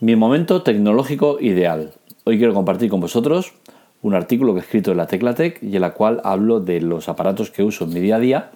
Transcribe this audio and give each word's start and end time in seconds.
Mi 0.00 0.14
momento 0.14 0.62
tecnológico 0.62 1.38
ideal. 1.40 1.90
Hoy 2.22 2.38
quiero 2.38 2.54
compartir 2.54 2.88
con 2.88 3.00
vosotros 3.00 3.52
un 4.00 4.14
artículo 4.14 4.54
que 4.54 4.60
he 4.60 4.62
escrito 4.62 4.92
en 4.92 4.96
la 4.96 5.08
Tecla 5.08 5.34
Tech 5.34 5.60
y 5.60 5.74
en 5.74 5.80
la 5.80 5.92
cual 5.92 6.20
hablo 6.22 6.60
de 6.60 6.80
los 6.80 7.08
aparatos 7.08 7.50
que 7.50 7.64
uso 7.64 7.82
en 7.82 7.94
mi 7.94 7.98
día 7.98 8.14
a 8.14 8.20
día 8.20 8.50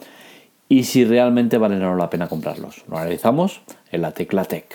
y 0.68 0.84
si 0.84 1.04
realmente 1.04 1.58
valen 1.58 1.82
o 1.82 1.90
no 1.90 1.96
la 1.96 2.10
pena 2.10 2.28
comprarlos. 2.28 2.84
Lo 2.88 2.96
analizamos 2.96 3.60
en 3.90 4.02
la 4.02 4.12
Tecla 4.12 4.44
Tech. 4.44 4.72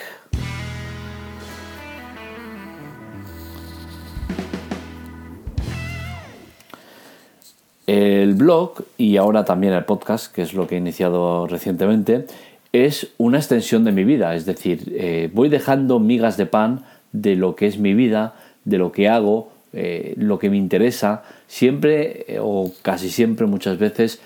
El 7.85 8.33
blog 8.33 8.83
y 8.97 9.15
ahora 9.15 9.45
también 9.45 9.71
el 9.71 9.85
podcast, 9.85 10.35
que 10.35 10.41
es 10.41 10.53
lo 10.53 10.67
que 10.67 10.75
he 10.75 10.79
iniciado 10.79 11.47
recientemente, 11.47 12.27
es 12.73 13.13
una 13.17 13.37
extensión 13.37 13.83
de 13.83 13.91
mi 13.91 14.03
vida, 14.03 14.35
es 14.35 14.45
decir, 14.45 14.93
eh, 14.95 15.29
voy 15.33 15.49
dejando 15.49 15.99
migas 15.99 16.37
de 16.37 16.45
pan 16.45 16.83
de 17.11 17.35
lo 17.35 17.55
que 17.55 17.67
es 17.67 17.77
mi 17.77 17.93
vida, 17.93 18.35
de 18.65 18.77
lo 18.77 18.91
que 18.91 19.07
hago, 19.07 19.51
eh, 19.73 20.13
lo 20.17 20.39
que 20.39 20.49
me 20.49 20.57
interesa. 20.57 21.23
Siempre 21.47 22.25
eh, 22.27 22.39
o 22.41 22.71
casi 22.81 23.09
siempre, 23.09 23.47
muchas 23.47 23.77
veces, 23.77 24.21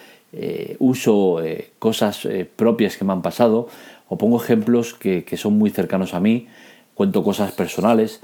uso 0.80 1.42
cosas 1.78 2.26
propias 2.56 2.96
que 2.96 3.04
me 3.04 3.12
han 3.12 3.22
pasado 3.22 3.68
o 4.08 4.18
pongo 4.18 4.42
ejemplos 4.42 4.94
que, 4.94 5.26
son 5.36 5.58
muy 5.58 5.72
cercanos 5.72 6.14
a 6.14 6.22
mí, 6.22 6.48
cuento 6.96 7.22
cosas 7.22 7.52
personales. 7.52 8.22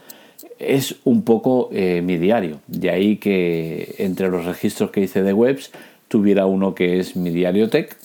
Es 0.57 0.95
un 1.03 1.23
poco 1.23 1.69
mi 1.69 2.15
diario. 2.15 2.61
De 2.67 2.91
ahí 2.91 3.17
que 3.17 3.95
entre 3.97 4.29
los 4.29 4.45
registros 4.45 4.91
que 4.91 5.01
hice 5.01 5.21
de 5.21 5.33
webs 5.33 5.71
tuviera 6.07 6.45
uno 6.45 6.75
que 6.75 6.97
es 7.01 7.17
mi 7.17 7.29
diario 7.29 7.69
tech 7.69 7.97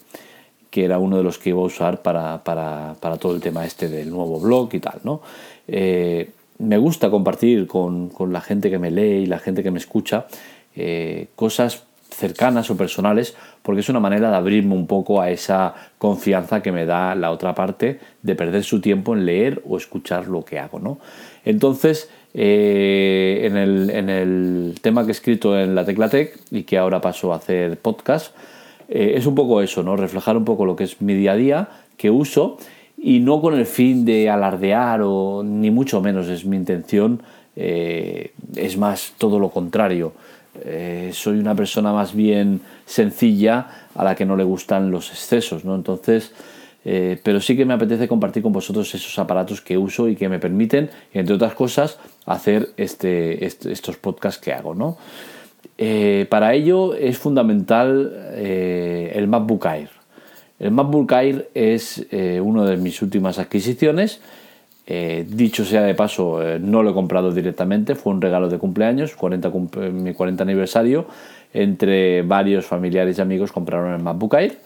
que 0.73 0.87
era 0.87 0.99
uno 0.99 1.19
de 1.19 1.23
los 1.23 1.37
que 1.37 1.51
iba 1.51 1.61
a 1.61 1.65
usar 1.65 2.01
para, 2.01 2.41
todo 3.21 3.35
el 3.35 3.43
tema 3.43 3.67
este 3.67 3.91
del 3.91 4.09
nuevo 4.09 4.41
blog 4.41 4.71
y 4.73 4.81
tal, 4.81 5.01
¿no? 5.05 5.21
Eh, 5.69 6.31
me 6.57 6.79
gusta 6.79 7.11
compartir 7.11 7.67
con, 7.67 8.11
la 8.31 8.41
gente 8.41 8.71
que 8.71 8.79
me 8.79 8.91
lee 8.91 9.25
y 9.25 9.27
la 9.27 9.39
gente 9.39 9.63
que 9.63 9.71
me 9.71 9.79
escucha 9.79 10.25
eh, 10.75 11.29
cosas 11.37 11.85
cercanas 12.09 12.71
o 12.71 12.77
personales 12.79 13.37
porque 13.61 13.83
es 13.83 13.89
una 13.91 14.01
manera 14.01 14.31
de 14.31 14.37
abrirme 14.37 14.75
un 14.75 14.87
poco 14.87 15.21
a 15.21 15.31
esa 15.31 15.75
confianza 15.99 16.63
que 16.63 16.73
me 16.73 16.87
da 16.87 17.15
la 17.17 17.33
otra 17.33 17.55
parte 17.55 18.01
de 18.23 18.35
perder 18.35 18.65
su 18.65 18.81
tiempo 18.81 19.15
en 19.15 19.27
leer 19.27 19.63
o 19.69 19.77
escuchar 19.77 20.27
lo 20.27 20.43
que 20.43 20.59
hago, 20.59 20.81
¿no? 20.81 20.99
Entonces, 21.45 22.09
eh, 22.33 23.43
en, 23.45 23.59
el, 23.59 23.91
en, 23.91 24.09
el, 24.09 24.75
tema 24.81 25.03
que 25.03 25.09
he 25.09 25.13
escrito 25.13 25.59
en 25.59 25.75
la 25.75 25.85
Teclatec 25.85 26.39
y 26.51 26.63
que 26.63 26.79
ahora 26.79 27.03
paso 27.03 27.35
a 27.35 27.37
hacer 27.37 27.79
podcast, 27.79 28.35
eh, 28.95 29.15
es 29.17 29.25
un 29.25 29.35
poco 29.35 29.63
eso, 29.63 29.83
¿no? 29.83 29.97
Reflejar 29.97 30.37
un 30.37 30.45
poco 30.45 30.67
lo 30.67 30.77
que 30.77 30.85
es 30.85 31.01
mi 31.01 31.15
día 31.15 31.33
a 31.33 31.37
día, 31.37 31.69
que 31.97 32.11
uso, 32.11 32.59
y 32.99 33.21
no 33.21 33.41
con 33.41 33.55
el 33.55 33.65
fin 33.65 34.05
de 34.05 34.29
alardear 34.29 35.01
o 35.03 35.43
ni 35.43 35.71
mucho 35.71 36.03
menos 36.03 36.29
es 36.29 36.45
mi 36.45 36.57
intención, 36.57 37.23
eh, 37.57 38.33
es 38.55 38.77
más 38.77 39.15
todo 39.17 39.39
lo 39.39 39.49
contrario. 39.49 40.13
Eh, 40.63 41.11
soy 41.15 41.39
una 41.39 41.55
persona 41.55 41.95
más 41.95 42.15
bien 42.15 42.61
sencilla 42.85 43.89
a 43.95 44.05
la 44.05 44.15
que 44.15 44.27
no 44.27 44.37
le 44.37 44.45
gustan 44.45 44.91
los 44.91 45.11
excesos, 45.11 45.65
¿no? 45.65 45.75
Entonces, 45.75 46.33
pero 46.85 47.41
sí 47.41 47.57
que 47.57 47.65
me 47.65 47.75
apetece 47.75 48.09
compartir 48.09 48.43
con 48.43 48.53
vosotros 48.53 48.93
esos 48.93 49.17
aparatos 49.19 49.61
que 49.61 49.79
uso 49.79 50.09
y 50.09 50.17
que 50.17 50.29
me 50.29 50.41
permiten, 50.41 50.91
entre 51.15 51.37
otras 51.37 51.55
cosas, 51.55 51.99
hacer 52.27 52.71
este, 52.77 53.47
este 53.47 53.71
estos 53.71 53.97
podcasts 53.97 54.43
que 54.43 54.53
hago, 54.53 54.75
¿no? 54.75 54.99
Eh, 55.85 56.27
para 56.31 56.55
ello 56.55 56.95
es 56.95 57.19
fundamental 57.19 58.13
eh, 58.35 59.11
el 59.17 59.27
MacBook 59.27 59.67
Air. 59.67 59.89
El 60.61 60.71
MacBook 60.71 61.11
Air 61.11 61.49
es 61.55 62.07
eh, 62.13 62.41
una 62.41 62.65
de 62.67 62.77
mis 62.77 63.03
últimas 63.03 63.41
adquisiciones. 63.41 64.21
dicho 64.87 65.65
sea 65.65 65.83
de 65.83 65.95
paso, 65.95 66.39
no 66.61 66.85
lo 66.85 66.91
he 66.91 66.95
comprado 66.95 67.33
directamente, 67.33 67.97
fue 67.97 68.13
un 68.13 68.21
regalo 68.21 68.49
de 68.49 68.59
cumpleaños, 68.59 69.17
40, 69.17 69.51
mi 69.91 70.15
40 70.15 70.43
aniversario. 70.45 71.07
Entre 71.53 72.23
varios 72.23 72.65
familiares 72.65 73.19
y 73.19 73.21
amigos 73.21 73.51
compraron 73.51 73.93
el 73.93 74.03
MacBook 74.03 74.35
Air. 74.35 74.59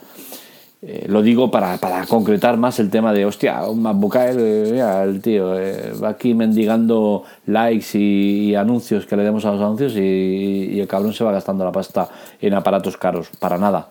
Eh, 0.88 1.06
lo 1.08 1.20
digo 1.20 1.50
para, 1.50 1.76
concretar 2.08 2.56
más 2.58 2.78
el 2.78 2.90
tema 2.90 3.12
de, 3.12 3.24
hostia, 3.24 3.64
un 3.64 3.82
MacBook 3.82 4.14
Air, 4.14 4.36
eh, 4.38 5.02
el 5.02 5.20
tío 5.20 5.58
eh, 5.58 5.92
va 6.00 6.10
aquí 6.10 6.32
mendigando 6.32 7.24
likes 7.46 7.98
y, 7.98 8.54
anuncios 8.54 9.04
que 9.04 9.16
le 9.16 9.24
demos 9.24 9.44
a 9.46 9.50
los 9.50 9.60
anuncios 9.60 9.96
y, 9.96 10.78
el 10.78 10.86
cabrón 10.86 11.12
se 11.12 11.24
va 11.24 11.32
gastando 11.32 11.64
la 11.64 11.72
pasta 11.72 12.08
en 12.40 12.54
aparatos 12.54 12.96
caros, 12.96 13.30
para 13.40 13.58
nada. 13.58 13.88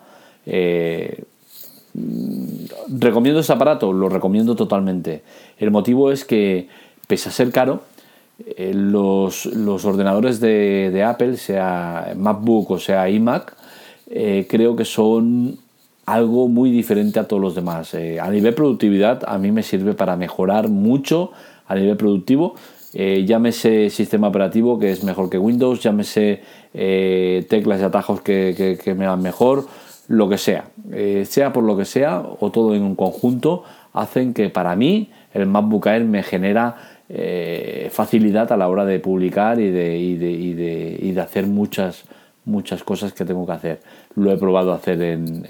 ¿Recomiendo 2.88 3.42
ese 3.42 3.52
aparato? 3.52 3.92
Lo 3.92 4.08
recomiendo 4.08 4.56
totalmente. 4.56 5.22
El 5.58 5.72
motivo 5.72 6.14
es 6.14 6.24
que, 6.24 6.70
pese 7.08 7.28
a 7.28 7.34
ser 7.34 7.52
caro, 7.52 7.82
los, 8.58 9.46
ordenadores 9.84 10.40
de, 10.40 10.92
de, 10.94 11.04
Apple, 11.04 11.36
sea 11.36 12.14
MacBook 12.16 12.72
o 12.72 12.80
sea 12.80 13.10
iMac, 13.10 13.54
creo 14.48 14.78
que 14.78 14.86
son 14.86 15.65
algo 16.06 16.48
muy 16.48 16.72
diferente 16.72 17.20
a 17.20 17.28
todos 17.28 17.42
los 17.42 17.56
demás. 17.56 17.94
Eh, 17.94 18.20
a 18.20 18.30
nivel 18.30 18.54
productividad, 18.54 19.24
a 19.28 19.38
mí 19.38 19.52
me 19.52 19.64
sirve 19.64 19.94
para 19.94 20.16
mejorar 20.16 20.70
mucho 20.70 21.32
a 21.68 21.76
nivel 21.76 21.98
productivo. 21.98 22.56
Eh, 22.94 23.26
llámese 23.26 23.90
sistema 23.90 24.28
operativo 24.28 24.80
que 24.80 24.92
es 24.92 25.04
mejor 25.04 25.30
que 25.30 25.38
Windows, 25.38 25.82
llámese 25.82 26.42
eh, 26.74 27.46
teclas 27.50 27.82
y 27.82 27.84
atajos 27.84 28.22
que, 28.22 28.78
me 28.98 29.08
van 29.08 29.22
mejor, 29.22 29.68
lo 30.08 30.30
que 30.30 30.38
sea. 30.38 30.70
sea 31.26 31.52
por 31.52 31.64
lo 31.64 31.76
que 31.76 31.86
sea 31.86 32.24
o 32.40 32.52
todo 32.52 32.76
en 32.76 32.84
un 32.84 32.96
conjunto, 32.96 33.64
hacen 33.92 34.34
que 34.34 34.50
para 34.50 34.76
mí 34.76 35.10
el 35.34 35.48
MacBook 35.48 35.88
Air 35.88 36.06
me 36.06 36.24
genera 36.24 36.76
facilidad 37.92 38.52
a 38.52 38.58
la 38.58 38.68
hora 38.68 38.86
de 38.86 39.00
publicar 39.00 39.60
y 39.60 39.70
de, 39.70 39.98
y 39.98 40.16
de, 40.16 41.00
y 41.02 41.12
de 41.12 41.22
hacer 41.22 41.48
muchas, 41.48 42.06
muchas 42.46 42.84
cosas 42.84 43.14
que 43.14 43.26
tengo 43.26 43.46
que 43.46 43.52
hacer. 43.52 43.80
Lo 44.16 44.32
he 44.32 44.38
probado 44.38 44.72
a 44.72 44.76
hacer 44.76 45.02
en, 45.02 45.46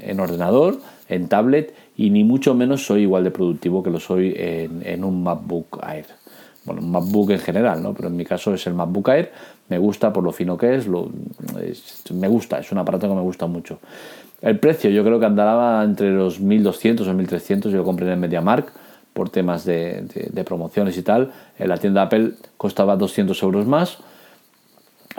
en, 0.00 0.20
ordenador, 0.20 0.78
en 1.08 1.28
tablet 1.28 1.74
y 1.96 2.10
ni 2.10 2.24
mucho 2.24 2.54
menos 2.54 2.84
soy 2.84 3.02
igual 3.02 3.24
de 3.24 3.30
productivo 3.30 3.82
que 3.82 3.90
lo 3.90 4.00
soy 4.00 4.34
en, 4.36 4.82
en, 4.84 5.04
un 5.04 5.22
MacBook 5.22 5.78
Air. 5.88 6.06
Bueno, 6.64 6.82
un 6.82 6.90
MacBook 6.90 7.30
en 7.30 7.38
general, 7.38 7.82
¿no? 7.82 7.94
pero 7.94 8.08
en 8.08 8.16
mi 8.16 8.24
caso 8.24 8.52
es 8.52 8.66
el 8.66 8.74
MacBook 8.74 9.08
Air. 9.08 9.32
Me 9.68 9.78
gusta 9.78 10.12
por 10.12 10.24
lo 10.24 10.32
fino 10.32 10.56
que 10.58 10.74
es, 10.74 10.86
lo, 10.86 11.10
me 12.12 12.28
gusta, 12.28 12.58
es 12.58 12.72
un 12.72 12.78
aparato 12.78 13.08
que 13.08 13.14
me 13.14 13.22
gusta 13.22 13.46
mucho. 13.46 13.78
El 14.40 14.58
precio 14.58 14.90
yo 14.90 15.04
creo 15.04 15.18
que 15.18 15.26
andará 15.26 15.82
entre 15.82 16.10
los 16.10 16.40
1200 16.40 17.06
o 17.06 17.14
1300, 17.14 17.72
yo 17.72 17.78
lo 17.78 17.84
compré 17.84 18.10
en 18.12 18.20
MediaMark 18.20 18.72
por 19.12 19.30
temas 19.30 19.64
de, 19.64 20.02
de, 20.14 20.28
de 20.30 20.44
promociones 20.44 20.96
y 20.96 21.02
tal. 21.02 21.32
En 21.58 21.68
la 21.68 21.76
tienda 21.76 22.02
Apple 22.02 22.32
costaba 22.56 22.96
200 22.96 23.42
euros 23.42 23.66
más 23.66 23.98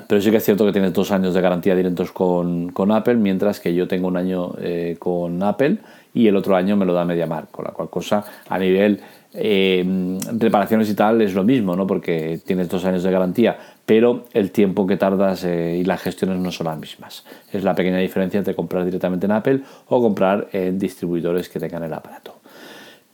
pero 0.07 0.21
sí 0.21 0.31
que 0.31 0.37
es 0.37 0.43
cierto 0.43 0.65
que 0.65 0.71
tienes 0.71 0.93
dos 0.93 1.11
años 1.11 1.33
de 1.33 1.41
garantía 1.41 1.75
directos 1.75 2.11
con, 2.11 2.91
Apple, 2.91 3.15
mientras 3.15 3.59
que 3.59 3.73
yo 3.73 3.87
tengo 3.87 4.07
un 4.07 4.17
año 4.17 4.53
eh, 4.59 4.95
con 4.99 5.41
Apple 5.43 5.77
y 6.13 6.27
el 6.27 6.35
otro 6.35 6.55
año 6.55 6.75
me 6.75 6.85
lo 6.85 6.93
da 6.93 7.05
MediaMarkt, 7.05 7.51
con 7.51 7.65
la 7.65 7.71
cual 7.71 7.89
cosa 7.89 8.23
a 8.47 8.57
nivel 8.57 8.99
eh, 9.33 10.17
reparaciones 10.37 10.89
y 10.89 10.95
tal 10.95 11.21
es 11.21 11.33
lo 11.33 11.43
mismo, 11.43 11.75
¿no? 11.75 11.85
porque 11.85 12.39
tienes 12.45 12.67
dos 12.67 12.83
años 12.85 13.03
de 13.03 13.11
garantía, 13.11 13.57
pero 13.85 14.25
el 14.33 14.51
tiempo 14.51 14.87
que 14.87 14.97
tardas 14.97 15.43
eh, 15.43 15.77
y 15.77 15.83
las 15.83 16.01
gestiones 16.01 16.39
no 16.39 16.51
son 16.51 16.67
las 16.67 16.79
mismas. 16.79 17.25
Es 17.51 17.63
la 17.63 17.75
pequeña 17.75 17.97
diferencia 17.99 18.39
entre 18.39 18.55
comprar 18.55 18.85
directamente 18.85 19.27
en 19.27 19.33
Apple 19.33 19.61
o 19.87 20.01
comprar 20.01 20.47
en 20.51 20.79
distribuidores 20.79 21.47
que 21.49 21.59
tengan 21.59 21.83
el 21.83 21.93
aparato. 21.93 22.38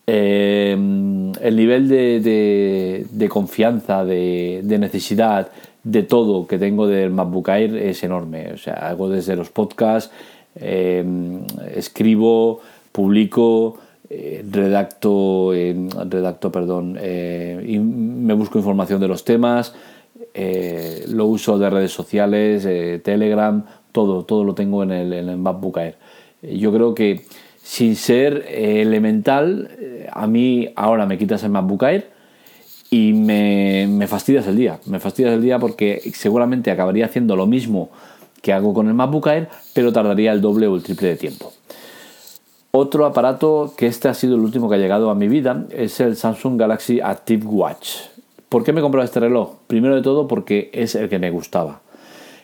El 0.08 1.56
nivel 1.56 1.88
de, 1.88 3.28
confianza, 3.30 4.06
de, 4.06 4.62
necesidad, 4.80 5.50
de 5.84 6.04
todo 6.04 6.48
que 6.48 6.58
tengo 6.58 6.88
del 6.88 7.12
MacBook 7.12 7.50
es 7.50 8.04
enorme. 8.04 8.54
O 8.54 8.58
sea, 8.58 8.74
hago 8.90 9.10
desde 9.10 9.36
los 9.36 9.50
podcasts, 9.50 10.12
em, 10.56 11.42
escribo, 11.76 12.62
publico, 12.92 13.78
eh, 14.08 14.46
redacto, 14.50 15.52
redacto, 15.52 16.52
perdón, 16.52 16.98
eh, 17.02 17.64
y 17.68 17.80
me 17.80 18.36
busco 18.36 18.60
información 18.60 19.02
de 19.02 19.08
los 19.08 19.26
temas, 19.26 19.74
eh, 20.34 21.06
lo 21.10 21.26
uso 21.26 21.58
de 21.58 21.70
redes 21.72 21.92
sociales, 21.92 22.64
Telegram, 23.04 23.66
todo, 23.92 24.24
todo 24.24 24.44
lo 24.44 24.54
tengo 24.54 24.84
en 24.84 24.92
el, 24.92 25.38
en. 25.40 25.96
Yo 26.44 26.72
creo 26.72 26.94
que 26.94 27.26
sin 27.66 27.96
ser 27.96 28.46
elemental, 28.48 29.72
a 30.12 30.28
mí 30.28 30.70
ahora 30.76 31.08
me 31.08 31.18
quitas 31.18 31.44
el 31.44 31.50
MacBook 31.50 31.82
Air 31.82 32.12
y 32.92 33.14
me, 33.14 33.88
me 33.90 34.08
fastidias 34.08 34.46
el 34.46 34.56
día. 34.56 34.80
Me 34.86 35.00
fastidias 35.00 35.34
el 35.34 35.42
día 35.42 35.58
porque 35.58 36.00
seguramente 36.14 36.70
acabaría 36.70 37.06
haciendo 37.06 37.36
lo 37.36 37.48
mismo 37.48 37.90
que 38.44 38.54
hago 38.54 38.72
con 38.72 38.88
el 38.88 38.94
MacBook 38.94 39.26
Air, 39.26 39.50
pero 39.74 39.92
tardaría 39.92 40.32
el 40.32 40.42
doble 40.42 40.68
o 40.68 40.76
el 40.76 40.84
triple 40.84 41.08
de 41.08 41.16
tiempo. 41.16 41.54
Otro 42.70 43.08
aparato 43.08 43.74
que 43.76 43.88
este 43.88 44.10
ha 44.10 44.14
sido 44.14 44.36
el 44.36 44.42
último 44.42 44.70
que 44.70 44.76
ha 44.76 44.78
llegado 44.78 45.10
a 45.10 45.16
mi 45.16 45.28
vida 45.28 45.66
es 45.72 46.00
el 46.02 46.16
Samsung 46.16 46.60
Galaxy 46.60 47.02
Active 47.02 47.48
Watch. 47.48 47.96
¿Por 48.48 48.64
qué 48.64 48.74
me 48.74 48.80
he 48.80 48.84
comprado 48.84 49.06
este 49.06 49.20
reloj? 49.20 49.56
Primero 49.66 49.96
de 49.96 50.04
todo 50.04 50.28
porque 50.28 50.70
es 50.72 50.94
el 50.94 51.10
que 51.10 51.18
me 51.18 51.32
gustaba. 51.32 51.82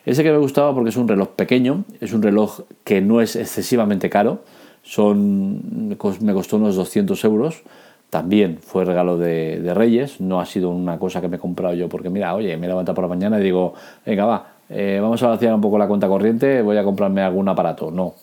Ese 0.03 0.23
que 0.23 0.31
me 0.31 0.39
gustaba 0.39 0.73
porque 0.73 0.89
es 0.89 0.97
un 0.97 1.07
reloj 1.07 1.29
pequeño, 1.35 1.83
es 1.99 2.11
un 2.11 2.23
reloj 2.23 2.61
que 2.83 3.01
no 3.01 3.21
es 3.21 3.35
excesivamente 3.35 4.09
caro, 4.09 4.41
son, 4.83 5.89
me 5.89 6.33
costó 6.33 6.57
unos 6.57 6.75
200 6.75 7.23
euros, 7.25 7.63
también 8.11 8.59
fue 8.61 8.83
regalo 8.83 9.17
de, 9.17 9.73
Reyes, 9.73 10.19
no 10.19 10.41
ha 10.41 10.45
sido 10.45 10.69
una 10.69 10.99
cosa 10.99 11.21
que 11.21 11.29
me 11.29 11.37
he 11.37 11.39
comprado 11.39 11.73
yo 11.75 11.87
porque 11.87 12.09
mira, 12.09 12.35
oye, 12.35 12.57
me 12.57 12.67
levanto 12.67 12.93
por 12.93 13.05
la 13.05 13.07
mañana 13.07 13.39
y 13.39 13.43
digo, 13.43 13.73
venga, 14.05 14.25
va, 14.25 14.47
eh, 14.69 14.99
vamos 15.01 15.23
a 15.23 15.29
vaciar 15.29 15.55
un 15.55 15.61
poco 15.61 15.77
la 15.77 15.87
cuenta 15.87 16.09
corriente, 16.09 16.61
voy 16.61 16.75
a 16.75 16.83
comprarme 16.83 17.21
algún 17.21 17.47
aparato. 17.47 17.89
No, 17.89 18.15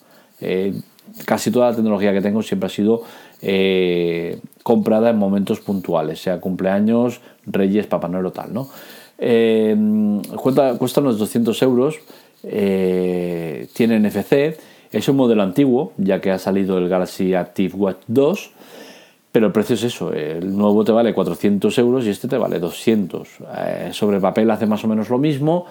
eh, 0.43 0.75
casi 1.25 1.51
toda 1.51 1.71
la 1.71 1.77
tecnología 1.77 2.13
que 2.13 2.21
tengo 2.21 2.43
siempre 2.43 2.67
ha 2.67 2.71
sido 2.71 3.03
eh, 3.41 4.39
comprada 4.63 5.09
en 5.09 5.17
momentos 5.17 5.61
puntuales, 5.61 6.21
sea 6.21 6.39
cumpleaños, 6.39 7.23
Reyes, 7.47 7.87
Papá 7.87 8.09
Noel 8.09 8.27
o 8.27 8.33
tal, 8.33 8.53
¿no? 8.53 8.69
cuesta, 10.37 10.77
cuesta 10.77 11.01
unos 11.01 11.19
200 11.19 11.63
euros, 11.63 11.99
tiene 12.43 13.99
NFC, 13.99 14.55
es 14.91 15.09
un 15.09 15.17
modelo 15.17 15.43
antiguo, 15.43 15.93
ya 15.97 16.21
que 16.21 16.31
ha 16.31 16.39
salido 16.39 16.79
el 16.79 16.89
Galaxy 16.89 17.35
Active 17.35 17.75
Watch 17.77 17.99
2, 18.07 18.51
pero 19.31 19.47
el 19.47 19.53
precio 19.53 19.75
es 19.75 19.85
eso, 19.85 20.13
el 20.13 20.57
nuevo 20.57 20.85
te 20.85 20.93
vale 20.93 21.13
400 21.13 21.77
euros 21.79 22.07
y 22.07 22.11
este 22.11 22.29
te 22.29 22.39
vale 22.39 22.59
200. 22.59 23.29
Eh, 23.57 23.91
sobre 23.93 24.21
papel 24.21 24.51
hace 24.51 24.67
más 24.67 24.83
o 24.85 24.89
menos 24.89 25.11
lo 25.11 25.19
mismo, 25.19 25.67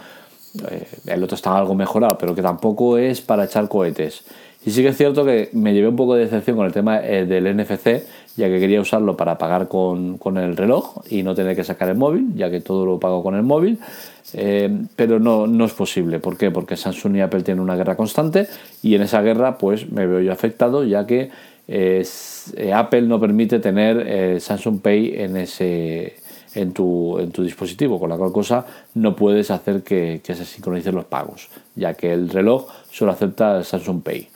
eh, 0.69 0.87
el 1.07 1.23
otro 1.23 1.35
está 1.35 1.57
algo 1.57 1.75
mejorado, 1.75 2.17
pero 2.17 2.35
que 2.35 2.41
tampoco 2.41 2.97
es 2.97 3.21
para 3.21 3.45
echar 3.45 3.67
cohetes. 3.67 4.23
Y 4.65 4.71
sí 4.71 4.81
que 4.81 4.89
es 4.89 4.97
cierto 4.97 5.25
que 5.25 5.49
me 5.53 5.73
llevé 5.73 5.87
un 5.87 5.95
poco 5.95 6.15
de 6.15 6.25
decepción 6.25 6.57
con 6.57 6.65
el 6.65 6.73
tema 6.73 6.99
eh, 7.03 7.25
del 7.25 7.55
NFC, 7.55 8.03
ya 8.37 8.47
que 8.47 8.59
quería 8.59 8.79
usarlo 8.79 9.17
para 9.17 9.37
pagar 9.37 9.67
con, 9.67 10.17
el 10.37 10.55
reloj 10.55 11.01
y 11.09 11.23
no 11.23 11.35
tener 11.35 11.55
que 11.55 11.63
sacar 11.63 11.89
el 11.89 11.97
móvil, 11.97 12.33
ya 12.35 12.49
que 12.49 12.61
todo 12.61 12.85
lo 12.85 12.99
pago 12.99 13.23
con 13.23 13.35
el 13.35 13.43
móvil. 13.43 13.79
pero 14.95 15.19
no, 15.19 15.47
no 15.47 15.65
es 15.65 15.73
posible. 15.73 16.19
¿Por 16.19 16.37
qué? 16.37 16.51
Porque 16.51 16.77
Samsung 16.77 17.17
y 17.17 17.21
Apple 17.21 17.43
tienen 17.43 17.61
una 17.61 17.75
guerra 17.75 17.97
constante 17.97 18.47
y 18.83 18.95
en 18.95 19.01
esa 19.01 19.21
guerra 19.21 19.57
pues 19.57 19.91
me 19.91 20.05
veo 20.07 20.21
yo 20.21 20.31
afectado, 20.31 20.83
ya 20.83 21.05
que 21.05 21.29
eh, 21.67 22.05
Apple 22.73 23.01
no 23.01 23.19
permite 23.19 23.59
tener 23.59 24.03
eh, 24.07 24.39
Samsung 24.39 24.79
Pay 24.81 25.15
en 25.17 25.37
ese 25.37 26.15
en 26.55 26.73
tu, 26.73 27.19
en 27.19 27.31
tu 27.31 27.43
dispositivo, 27.43 27.99
con 27.99 28.09
la 28.09 28.17
cual 28.17 28.31
cosa 28.31 28.65
no 28.95 29.15
puedes 29.15 29.51
hacer 29.51 29.83
que, 29.83 30.21
se 30.23 30.45
sincronicen 30.45 30.95
los 30.95 31.05
pagos, 31.05 31.49
ya 31.75 31.93
que 31.93 32.11
el 32.11 32.29
reloj 32.29 32.67
solo 32.91 33.11
acepta 33.11 33.63
Samsung 33.63 34.01
Pay. 34.01 34.27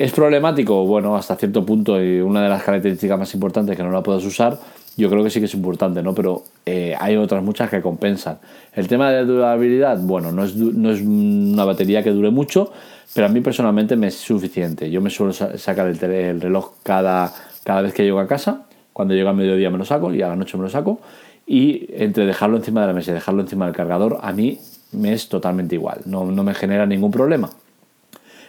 ¿Es 0.00 0.12
problemático? 0.12 0.86
Bueno, 0.86 1.14
hasta 1.14 1.36
cierto 1.36 1.66
punto, 1.66 2.02
y 2.02 2.20
una 2.20 2.42
de 2.42 2.48
las 2.48 2.62
características 2.62 3.18
más 3.18 3.34
importantes 3.34 3.76
que 3.76 3.82
no 3.82 3.90
la 3.90 4.02
puedes 4.02 4.24
usar, 4.24 4.58
yo 4.96 5.10
creo 5.10 5.22
que 5.22 5.28
sí 5.28 5.40
que 5.40 5.44
es 5.44 5.52
importante, 5.52 6.02
¿no? 6.02 6.14
Pero 6.14 6.42
eh, 6.64 6.94
hay 6.98 7.16
otras 7.16 7.44
muchas 7.44 7.68
que 7.68 7.82
compensan. 7.82 8.38
El 8.72 8.88
tema 8.88 9.10
de 9.10 9.26
durabilidad, 9.26 9.98
bueno, 10.00 10.32
no 10.32 10.44
es, 10.44 10.56
no 10.56 10.90
es 10.90 11.02
una 11.02 11.66
batería 11.66 12.02
que 12.02 12.12
dure 12.12 12.30
mucho, 12.30 12.72
pero 13.12 13.26
a 13.26 13.28
mí 13.28 13.42
personalmente 13.42 13.94
me 13.94 14.06
es 14.06 14.14
suficiente. 14.14 14.90
Yo 14.90 15.02
me 15.02 15.10
suelo 15.10 15.34
sacar 15.34 15.86
el, 15.86 16.40
reloj 16.40 16.76
cada, 16.82 17.30
cada 17.62 17.82
vez 17.82 17.92
que 17.92 18.02
llego 18.02 18.20
a 18.20 18.26
casa. 18.26 18.62
Cuando 18.94 19.12
llego 19.12 19.28
al 19.28 19.36
mediodía 19.36 19.68
me 19.68 19.76
lo 19.76 19.84
saco 19.84 20.14
y 20.14 20.22
a 20.22 20.28
la 20.28 20.36
noche 20.36 20.56
me 20.56 20.62
lo 20.62 20.70
saco. 20.70 20.98
Y 21.46 21.88
entre 21.92 22.24
dejarlo 22.24 22.56
encima 22.56 22.80
de 22.80 22.86
la 22.86 22.94
mesa 22.94 23.10
y 23.10 23.14
dejarlo 23.14 23.42
encima 23.42 23.66
del 23.66 23.74
cargador, 23.74 24.16
a 24.22 24.32
mí 24.32 24.60
me 24.92 25.12
es 25.12 25.28
totalmente 25.28 25.74
igual. 25.74 26.00
No, 26.06 26.24
no 26.24 26.42
me 26.42 26.54
genera 26.54 26.86
ningún 26.86 27.10
problema. 27.10 27.50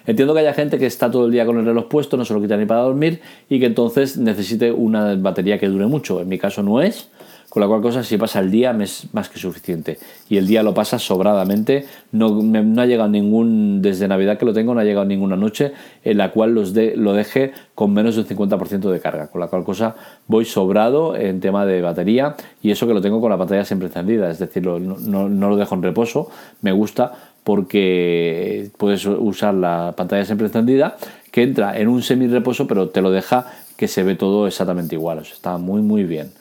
Entiendo 0.06 0.34
que 0.34 0.40
haya 0.40 0.54
gente 0.54 0.78
que 0.78 0.86
está 0.86 1.12
todo 1.12 1.26
el 1.26 1.32
día 1.32 1.46
con 1.46 1.58
el 1.58 1.66
reloj 1.66 1.88
puesto, 1.88 2.18
no 2.18 2.26
se 2.26 2.34
lo 2.34 2.42
quita 2.42 2.58
ni 2.58 2.66
para 2.66 2.82
dormir 2.82 3.22
y 3.50 3.60
que 3.60 3.68
entonces 3.68 4.18
necesite 4.18 4.72
una 4.72 5.16
batería 5.16 5.60
que 5.60 5.68
dure 5.68 5.88
mucho. 5.88 6.22
En 6.22 6.30
mi 6.30 6.38
caso 6.38 6.64
no 6.64 6.82
es, 6.82 7.10
con 7.52 7.60
la 7.60 7.68
cual 7.68 7.82
cosa 7.82 8.02
si 8.02 8.18
pasa 8.18 8.40
el 8.40 8.50
día 8.50 8.76
es 8.80 9.14
más 9.14 9.28
que 9.28 9.38
suficiente. 9.38 10.00
Y 10.30 10.38
el 10.38 10.48
día 10.48 10.64
lo 10.64 10.74
pasa 10.74 10.98
sobradamente. 10.98 11.86
No, 12.14 12.40
ha 12.82 12.86
llegado 12.86 13.10
ningún, 13.10 13.82
desde 13.82 14.08
Navidad 14.08 14.38
que 14.38 14.46
lo 14.46 14.54
tengo, 14.54 14.74
no 14.74 14.80
ha 14.80 14.86
llegado 14.86 15.06
ninguna 15.06 15.36
noche 15.36 15.74
en 16.02 16.18
la 16.18 16.32
cual 16.32 16.74
de, 16.74 16.96
lo 16.96 17.12
deje 17.12 17.52
con 17.76 17.94
menos 17.94 18.16
de 18.16 18.22
un 18.22 18.28
50% 18.28 18.90
de 18.90 19.00
carga. 19.02 19.28
Con 19.28 19.42
la 19.42 19.48
cual 19.48 19.66
cosa 19.66 19.96
voy 20.28 20.46
sobrado 20.46 21.18
en 21.18 21.42
tema 21.42 21.66
de 21.66 21.82
batería 21.82 22.38
y 22.64 22.72
eso 22.72 22.88
que 22.88 22.94
lo 22.94 23.02
tengo 23.02 23.20
con 23.20 23.30
la 23.30 23.38
pantalla 23.38 23.66
siempre 23.66 23.90
encendida. 23.90 24.32
Es 24.32 24.40
decir, 24.40 24.66
no 24.66 25.50
lo 25.50 25.56
dejo 25.58 25.76
en 25.76 25.84
reposo. 25.84 26.30
Me 26.62 26.72
gusta 26.72 27.31
porque 27.44 28.70
puedes 28.78 29.06
usar 29.06 29.54
la 29.54 29.94
pantalla 29.98 30.26
siempre 30.26 30.48
encendida 30.48 30.98
que 31.32 31.44
entra 31.44 31.78
en 31.80 31.88
un 31.88 32.04
semi 32.04 32.28
reposo 32.28 32.68
pero 32.68 32.90
te 32.90 33.02
lo 33.02 33.12
deja 33.12 33.46
que 33.78 33.88
se 33.88 34.04
ve 34.04 34.16
todo 34.16 34.48
exactamente 34.48 34.96
igual. 34.96 35.20
está 35.20 35.58
muy 35.58 35.82
muy 35.82 36.04
bien. 36.04 36.32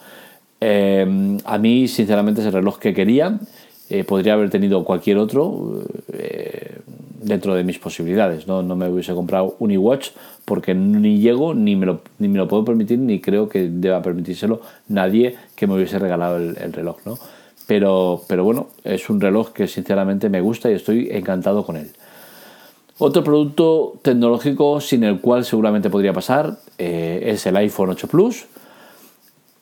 Em, 0.60 1.38
a 1.44 1.56
mí, 1.58 1.88
sinceramente, 1.88 2.42
es 2.42 2.46
el 2.46 2.52
reloj 2.52 2.78
que 2.78 2.92
quería. 2.92 3.38
Eh, 3.88 4.04
podría 4.04 4.34
haber 4.34 4.50
tenido 4.50 4.84
cualquier 4.84 5.18
otro 5.18 5.82
eh, 6.12 6.78
dentro 7.22 7.54
de 7.54 7.64
mis 7.64 7.78
posibilidades. 7.78 8.46
¿no? 8.46 8.62
no 8.62 8.76
me 8.76 8.88
hubiese 8.88 9.14
comprado 9.14 9.56
un 9.58 9.70
iWatch 9.72 10.10
porque 10.44 10.74
ni 10.74 11.18
llego, 11.18 11.54
ni 11.54 11.76
me, 11.76 11.86
lo, 11.86 12.02
ni 12.18 12.28
me 12.28 12.38
lo 12.38 12.46
puedo 12.46 12.64
permitir, 12.64 12.98
ni 12.98 13.20
creo 13.20 13.48
que 13.48 13.68
deba 13.68 14.02
permitírselo 14.02 14.60
nadie 14.88 15.36
que 15.56 15.66
me 15.66 15.74
hubiese 15.74 15.98
regalado 15.98 16.36
el, 16.36 16.72
reloj. 16.72 16.98
¿no? 17.04 17.18
Pero, 17.70 18.24
pero 18.26 18.42
bueno, 18.42 18.66
es 18.82 19.08
un 19.10 19.20
reloj 19.20 19.52
que 19.52 19.68
sinceramente 19.68 20.28
me 20.28 20.40
gusta 20.40 20.68
y 20.68 20.74
estoy 20.74 21.08
encantado 21.12 21.64
con 21.64 21.76
él. 21.76 21.92
Otro 22.98 23.22
producto 23.22 23.92
tecnológico 24.02 24.80
sin 24.80 25.04
el 25.04 25.20
cual 25.20 25.44
seguramente 25.44 25.88
podría 25.88 26.12
pasar 26.12 26.58
eh, 26.78 27.22
es 27.26 27.46
el 27.46 27.56
iPhone 27.56 27.90
8 27.90 28.08
Plus 28.08 28.46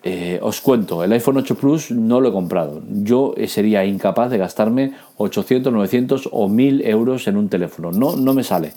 eh, 0.05 0.39
os 0.41 0.63
cuento, 0.63 1.05
el 1.05 1.13
iPhone 1.13 1.37
8 1.37 1.55
Plus 1.57 1.91
no 1.91 2.23
lo 2.23 2.31
he 2.31 2.33
comprado. 2.33 2.81
Yo 2.89 3.35
eh, 3.37 3.47
sería 3.47 3.85
incapaz 3.85 4.31
de 4.31 4.39
gastarme 4.39 4.95
800, 5.19 5.71
900 5.71 6.31
o 6.33 6.49
1000 6.49 6.87
euros 6.87 7.29
en 7.29 7.37
un 7.37 7.51
teléfono. 7.51 7.93
No, 7.93 8.17
no 8.17 8.33
me 8.33 8.43
sale. 8.43 8.73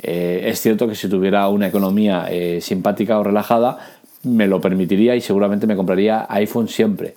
Es 0.00 0.60
cierto 0.60 0.86
que 0.86 0.94
si 0.94 1.08
tuviera 1.08 1.48
una 1.48 1.66
economía 1.66 2.28
simpática 2.60 3.18
o 3.18 3.24
relajada, 3.24 3.78
me 4.22 4.46
lo 4.46 4.60
permitiría 4.60 5.16
y 5.16 5.20
seguramente 5.20 5.66
me 5.66 5.74
compraría 5.74 6.26
iPhone 6.28 6.68
siempre. 6.68 7.14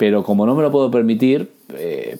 Pero 0.00 0.22
como 0.22 0.46
no 0.46 0.54
me 0.54 0.62
lo 0.62 0.72
puedo 0.72 0.90
permitir, 0.90 1.50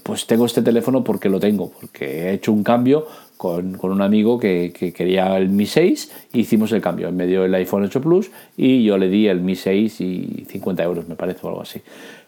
pues 0.03 0.27
tengo 0.27 0.44
este 0.44 0.61
teléfono 0.61 1.03
porque 1.03 1.31
lo 1.31 1.41
tengo, 1.41 1.73
porque 1.81 2.29
he 2.29 2.35
hecho 2.35 2.53
un 2.53 2.62
cambio 2.62 3.06
con, 3.38 3.79
un 3.82 4.03
amigo 4.03 4.38
que, 4.38 4.71
quería 4.94 5.35
el 5.38 5.49
Mi 5.49 5.65
6 5.65 6.12
hicimos 6.35 6.73
el 6.73 6.82
cambio. 6.82 7.11
Me 7.11 7.27
dio 7.27 7.43
el 7.43 7.55
iPhone 7.55 7.85
8 7.85 8.03
Plus 8.03 8.31
y 8.55 8.85
yo 8.85 8.99
le 8.99 9.09
di 9.09 9.29
el 9.29 9.41
Mi 9.41 9.56
6 9.56 9.99
y 10.03 10.44
50 10.47 10.82
euros, 10.82 11.09
me 11.09 11.15
parece, 11.15 11.41
o 11.44 11.49
algo 11.49 11.62
así. 11.62 11.81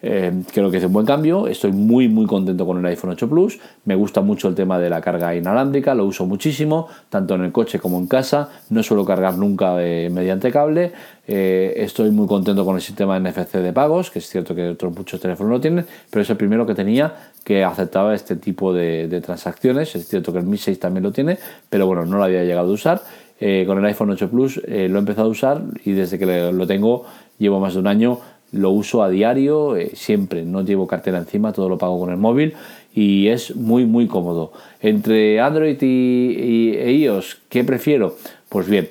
Eh, 0.05 0.33
creo 0.53 0.69
que 0.69 0.79
es 0.79 0.85
un 0.85 0.93
buen 0.93 1.07
cambio. 1.07 1.47
Estoy 1.47 1.71
muy, 1.71 2.09
muy 2.09 2.27
contento 2.27 2.67
con 2.67 2.79
el 2.79 2.87
iPhone 2.87 3.11
8 3.11 3.29
Plus. 3.29 3.61
Me 3.85 3.95
gusta 3.95 4.21
mucho 4.21 4.49
el 4.49 4.55
tema 4.55 4.79
de 4.79 4.91
la 4.91 5.01
carga 5.01 5.35
inalámbrica, 5.35 5.95
lo 5.95 6.05
uso 6.05 6.27
muchísimo, 6.27 6.89
tanto 7.09 7.37
en 7.37 7.45
el 7.45 7.53
coche 7.53 7.79
como 7.79 7.99
en 7.99 8.09
casa. 8.09 8.51
No 8.71 8.83
suelo 8.83 9.05
cargar 9.05 9.39
nunca 9.39 9.77
eh, 9.79 10.11
mediante 10.11 10.51
cable. 10.51 10.93
Eh, 11.27 11.75
estoy 11.77 12.11
muy 12.11 12.27
contento 12.27 12.65
con 12.65 12.75
el 12.75 12.83
sistema 12.83 13.19
NFC 13.19 13.55
de 13.55 13.73
pagos, 13.73 14.11
que 14.11 14.19
es 14.19 14.29
cierto 14.29 14.57
que 14.57 14.71
otros 14.71 14.93
muchos 14.95 15.21
teléfonos 15.21 15.53
lo 15.53 15.61
tienen, 15.61 15.87
pero 16.11 16.23
es 16.23 16.31
el 16.31 16.37
primero 16.37 16.67
que 16.67 16.75
tenía 16.75 17.15
que 17.45 17.63
aceptaba 17.63 18.13
este 18.15 18.37
tipo 18.37 18.73
de, 18.75 19.21
transacciones. 19.25 19.95
Es 19.95 20.09
cierto 20.09 20.33
que 20.33 20.41
el 20.41 20.47
Mi 20.47 20.59
6 20.59 20.81
también 20.81 21.05
lo 21.05 21.13
tiene, 21.13 21.39
pero 21.71 21.87
bueno, 21.87 22.05
no 22.05 22.19
lo 22.19 22.25
había 22.25 22.43
llegado 22.43 22.71
a 22.71 22.73
usar. 22.73 23.03
Con 23.41 23.79
el 23.79 23.85
iPhone 23.87 24.11
8 24.11 24.31
Plus 24.31 24.63
lo 24.65 24.71
he 24.71 24.99
empezado 24.99 25.27
a 25.27 25.31
usar 25.31 25.63
y 25.85 25.93
desde 25.93 26.17
que 26.17 26.53
lo 26.53 26.65
tengo 26.65 27.05
llevo 27.39 27.59
más 27.59 27.75
de 27.75 27.81
un 27.81 27.89
año. 27.89 28.21
Lo 28.53 28.71
uso 28.71 29.03
a 29.03 29.09
diario, 29.09 29.75
siempre, 29.95 30.45
no 30.45 30.63
llevo 30.63 30.87
cartera 30.87 31.19
encima, 31.19 31.53
todo 31.53 31.69
lo 31.69 31.79
pago 31.79 31.99
con 31.99 32.11
el 32.11 32.19
móvil 32.19 32.55
y 32.95 33.29
es 33.29 33.57
muy 33.57 33.87
muy 33.87 34.07
cómodo. 34.07 34.53
Entre 34.81 35.41
Android 35.41 35.81
y, 35.81 36.75
e 36.77 36.93
iOS, 36.93 37.39
¿qué 37.49 37.65
prefiero? 37.65 38.17
Pues 38.49 38.69
bien, 38.69 38.89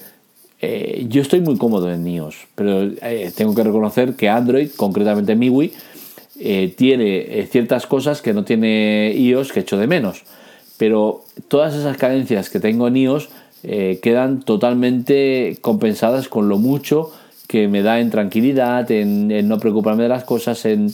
eh, 0.62 1.06
yo 1.10 1.22
estoy 1.22 1.42
muy 1.42 1.58
cómodo 1.58 1.92
en 1.92 2.08
iOS, 2.08 2.48
pero 2.56 2.84
eh, 2.84 3.32
tengo 3.36 3.54
que 3.54 3.64
reconocer 3.64 4.16
que 4.16 4.30
Android, 4.30 4.70
concretamente 4.76 5.36
MIUI, 5.36 5.72
eh, 6.40 6.74
tiene 6.76 7.48
ciertas 7.52 7.86
cosas 7.86 8.22
que 8.22 8.34
no 8.34 8.44
tiene 8.44 9.14
iOS 9.16 9.52
que 9.52 9.62
echo 9.62 9.78
de 9.78 9.88
menos. 9.88 10.24
Pero 10.78 11.24
todas 11.48 11.76
esas 11.76 11.98
carencias 11.98 12.50
que 12.50 12.60
tengo 12.60 12.88
en 12.88 12.98
iOS 12.98 13.30
quedan 13.62 14.42
totalmente 14.42 15.60
compensadas 15.62 16.28
con 16.28 16.50
lo 16.50 16.58
mucho 16.58 17.12
que 17.52 17.68
me 17.68 17.82
da 17.82 18.00
en 18.00 18.10
tranquilidad, 18.10 18.90
en, 18.92 19.28
no 19.50 19.60
preocuparme 19.60 20.04
de 20.04 20.10
las 20.10 20.24
cosas, 20.24 20.64
en, 20.64 20.94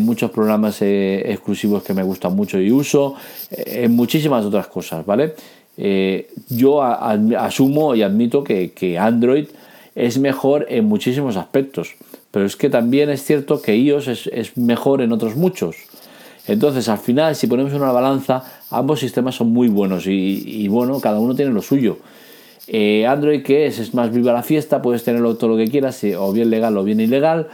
muchos 0.00 0.30
programas 0.30 0.80
exclusivos 0.80 1.82
que 1.82 1.94
me 1.94 2.04
gustan 2.04 2.36
mucho 2.36 2.60
y 2.60 2.70
uso, 2.70 3.16
en 3.50 3.96
muchísimas 3.96 4.44
otras 4.44 4.68
cosas, 4.68 5.04
¿vale? 5.04 5.34
Eh, 5.76 6.30
yo 6.48 6.80
asumo 6.82 7.96
y 7.96 8.02
admito 8.02 8.44
que, 8.44 8.96
Android 9.00 9.48
es 9.96 10.18
mejor 10.18 10.66
en 10.68 10.84
muchísimos 10.84 11.36
aspectos, 11.36 11.94
pero 12.30 12.46
es 12.46 12.54
que 12.54 12.70
también 12.70 13.10
es 13.10 13.24
cierto 13.24 13.60
que 13.60 13.76
iOS 13.76 14.28
es, 14.30 14.56
mejor 14.56 15.02
en 15.02 15.10
otros 15.10 15.34
muchos. 15.34 15.76
Entonces, 16.46 16.88
al 16.88 16.98
final, 16.98 17.34
si 17.34 17.48
ponemos 17.48 17.72
una 17.72 17.90
balanza, 17.90 18.44
ambos 18.70 19.00
sistemas 19.00 19.34
son 19.34 19.52
muy 19.52 19.66
buenos 19.66 20.04
y, 20.06 20.68
bueno, 20.68 21.00
cada 21.00 21.18
uno 21.18 21.34
tiene 21.34 21.50
lo 21.50 21.62
suyo. 21.62 21.98
Eh, 22.68 23.06
Android, 23.06 23.42
que 23.42 23.66
es? 23.66 23.78
Es 23.78 23.94
más 23.94 24.12
viva 24.12 24.32
la 24.32 24.42
fiesta, 24.42 24.82
puedes 24.82 25.04
tenerlo 25.04 25.36
todo 25.36 25.50
lo 25.50 25.56
que 25.56 25.70
quieras, 25.70 26.02
eh, 26.04 26.16
o 26.16 26.32
bien 26.32 26.50
legal 26.50 26.76
o 26.76 26.84
bien 26.84 27.00
ilegal. 27.00 27.48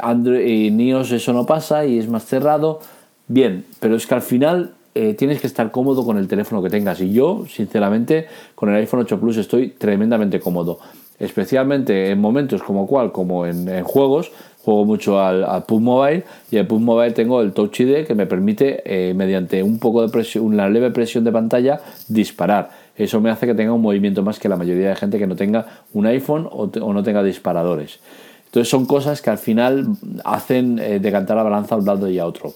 Android, 0.00 0.68
en 0.68 0.80
iOS 0.80 1.12
eso 1.12 1.32
no 1.32 1.44
pasa 1.46 1.84
y 1.84 1.98
es 1.98 2.08
más 2.08 2.24
cerrado. 2.24 2.80
Bien, 3.28 3.64
pero 3.80 3.96
es 3.96 4.06
que 4.06 4.14
al 4.14 4.22
final 4.22 4.72
eh, 4.98 5.12
tienes 5.12 5.42
que 5.42 5.46
estar 5.46 5.70
cómodo 5.70 6.06
con 6.06 6.16
el 6.16 6.26
teléfono 6.26 6.62
que 6.62 6.70
tengas. 6.70 7.02
Y 7.02 7.12
yo, 7.12 7.44
sinceramente, 7.46 8.28
con 8.54 8.70
el 8.70 8.76
iPhone 8.76 9.00
8 9.00 9.20
Plus 9.20 9.36
estoy 9.36 9.68
tremendamente 9.68 10.40
cómodo. 10.40 10.78
Especialmente 11.18 12.10
en 12.10 12.18
momentos 12.18 12.62
como 12.62 12.86
cual, 12.86 13.12
como 13.12 13.44
en, 13.44 13.84
juegos, 13.84 14.32
juego 14.64 14.86
mucho 14.86 15.20
al, 15.20 15.44
al 15.44 15.64
Mobile 15.68 16.24
y 16.50 16.56
el 16.56 16.66
PUB 16.66 16.80
Mobile 16.80 17.10
tengo 17.12 17.42
el 17.42 17.52
Touch 17.52 17.80
ID 17.80 18.06
que 18.06 18.14
me 18.14 18.24
permite, 18.24 18.82
eh, 18.86 19.12
mediante 19.12 19.62
un 19.62 19.78
poco 19.78 20.00
de 20.00 20.08
presión, 20.08 20.46
una 20.46 20.66
leve 20.66 20.90
presión 20.90 21.24
de 21.24 21.32
pantalla, 21.32 21.80
disparar. 22.08 22.70
Eso 22.96 23.20
me 23.20 23.30
hace 23.30 23.46
que 23.46 23.54
tenga 23.54 23.72
un 23.72 23.82
movimiento 23.82 24.22
más 24.22 24.38
que 24.38 24.48
la 24.48 24.56
mayoría 24.56 24.90
de 24.90 24.96
gente 24.96 25.18
que 25.18 25.26
no 25.26 25.36
tenga 25.36 25.66
un 25.92 26.06
iPhone 26.06 26.48
o, 26.50 26.66
no 26.66 27.02
tenga 27.02 27.22
disparadores. 27.22 28.00
Entonces 28.46 28.68
son 28.70 28.86
cosas 28.86 29.20
que 29.20 29.30
al 29.30 29.38
final 29.38 29.86
hacen 30.24 30.78
eh, 30.78 30.98
decantar 30.98 31.36
la 31.36 31.42
balanza 31.42 31.74
a 31.74 31.78
un 31.78 31.84
lado 31.84 32.08
y 32.08 32.18
a 32.18 32.26
otro. 32.26 32.54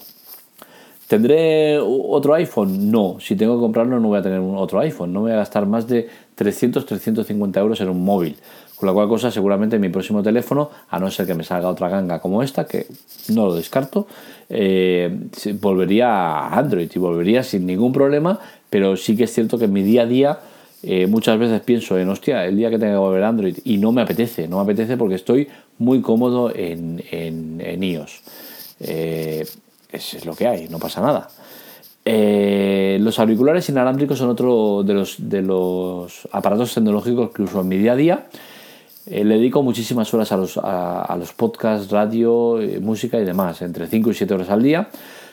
¿Tendré 1.07 1.77
otro 1.77 2.33
iPhone? 2.35 2.89
No. 2.89 3.17
Si 3.19 3.35
tengo 3.35 3.55
que 3.55 3.61
comprarlo 3.61 3.99
no 3.99 4.07
voy 4.07 4.19
a 4.19 4.21
tener 4.21 4.39
otro 4.39 4.79
iPhone. 4.79 5.11
No 5.11 5.21
voy 5.21 5.33
a 5.33 5.35
gastar 5.35 5.65
más 5.65 5.85
de 5.85 6.07
300, 6.35 6.85
350 6.85 7.59
euros 7.59 7.81
en 7.81 7.89
un 7.89 8.03
móvil. 8.03 8.37
Con 8.81 8.87
la 8.87 8.93
cual 8.93 9.09
cosa 9.09 9.29
seguramente 9.29 9.77
mi 9.77 9.89
próximo 9.89 10.23
teléfono, 10.23 10.71
a 10.89 10.97
no 10.97 11.11
ser 11.11 11.27
que 11.27 11.35
me 11.35 11.43
salga 11.43 11.69
otra 11.69 11.87
ganga 11.87 12.19
como 12.19 12.41
esta, 12.41 12.65
que 12.65 12.87
no 13.27 13.45
lo 13.45 13.53
descarto, 13.53 14.07
eh, 14.49 15.19
volvería 15.59 16.07
a 16.09 16.57
Android 16.57 16.89
y 16.91 16.97
volvería 16.97 17.43
sin 17.43 17.67
ningún 17.67 17.93
problema, 17.93 18.39
pero 18.71 18.97
sí 18.97 19.15
que 19.15 19.25
es 19.25 19.33
cierto 19.35 19.59
que 19.59 19.65
en 19.65 19.73
mi 19.73 19.83
día 19.83 20.01
a 20.01 20.05
día 20.07 20.39
eh, 20.81 21.05
muchas 21.05 21.37
veces 21.37 21.61
pienso 21.61 21.99
en, 21.99 22.09
hostia, 22.09 22.43
el 22.47 22.57
día 22.57 22.71
que 22.71 22.79
tenga 22.79 22.93
que 22.93 22.97
volver 22.97 23.21
a 23.21 23.27
Android 23.27 23.55
y 23.65 23.77
no 23.77 23.91
me 23.91 24.01
apetece, 24.01 24.47
no 24.47 24.55
me 24.55 24.63
apetece 24.63 24.97
porque 24.97 25.13
estoy 25.13 25.47
muy 25.77 26.01
cómodo 26.01 26.51
en, 26.51 27.03
en, 27.11 27.83
iOS. 27.83 28.19
Eh, 28.79 29.45
es, 29.91 30.25
lo 30.25 30.33
que 30.33 30.47
hay, 30.47 30.69
no 30.69 30.79
pasa 30.79 31.01
nada. 31.01 31.29
Los 32.99 33.19
auriculares 33.19 33.69
inalámbricos 33.69 34.17
son 34.17 34.31
otro 34.31 34.81
de 34.81 34.95
los, 34.95 35.17
de 35.19 35.43
los 35.43 36.27
aparatos 36.31 36.73
tecnológicos 36.73 37.29
que 37.29 37.43
uso 37.43 37.61
en 37.61 37.67
mi 37.67 37.77
día 37.77 37.91
a 37.91 37.95
día. 37.95 38.25
Eh, 39.07 39.23
le 39.23 39.35
dedico 39.35 39.63
muchísimas 39.63 40.13
horas 40.13 40.31
a 40.31 40.37
los, 40.37 40.59
a, 40.61 41.15
los 41.17 41.33
podcasts, 41.33 41.89
radio, 41.89 42.61
eh, 42.61 42.79
música 42.79 43.19
y 43.19 43.25
demás, 43.25 43.61
entre 43.61 43.87
5 43.87 44.11
y 44.11 44.13
7 44.13 44.33
horas 44.33 44.49
al 44.49 44.61
día, 44.61 44.89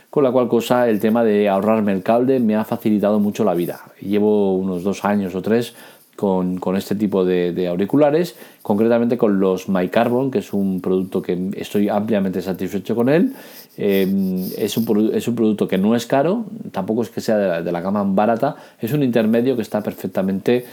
con 0.09 0.25
la 0.25 0.33
cual 0.33 0.49
cosa 0.49 0.89
el 0.89 1.01
tema 1.01 1.23
de 1.23 1.49
ahorrarme 1.49 1.93
el 1.93 2.03
cable 2.03 2.41
me 2.41 2.57
ha 2.57 2.65
facilitado 2.65 3.21
mucho 3.21 3.45
la 3.45 3.55
vida. 3.55 3.81
Llevo 4.01 4.57
unos 4.57 4.83
dos 4.83 5.05
años 5.05 5.35
o 5.35 5.43
tres 5.43 5.75
con, 6.19 6.59
con 6.59 6.77
este 6.77 6.97
tipo 6.97 7.25
de, 7.25 7.69
auriculares, 7.69 8.35
concretamente 8.63 9.17
con 9.17 9.39
los 9.39 9.69
MyCarbon, 9.69 10.33
que 10.33 10.39
es 10.39 10.53
un 10.53 10.81
producto 10.81 11.23
que 11.23 11.51
estoy 11.57 11.89
ampliamente 11.89 12.43
satisfecho 12.43 12.97
con 12.97 13.09
él. 13.09 13.35
Eh, 13.77 14.49
es, 14.59 14.77
un, 14.77 15.13
es, 15.15 15.29
un, 15.29 15.37
producto 15.37 15.69
que 15.69 15.79
no 15.79 15.95
es 15.95 16.07
caro, 16.07 16.47
tampoco 16.73 17.03
es 17.03 17.11
que 17.11 17.21
sea 17.21 17.63
de 17.63 17.71
la, 17.71 17.81
gama 17.81 18.03
barata, 18.03 18.57
es 18.81 18.93
un 18.93 19.05
intermedio 19.05 19.55
que 19.55 19.63
está 19.63 19.81
perfectamente 19.81 20.67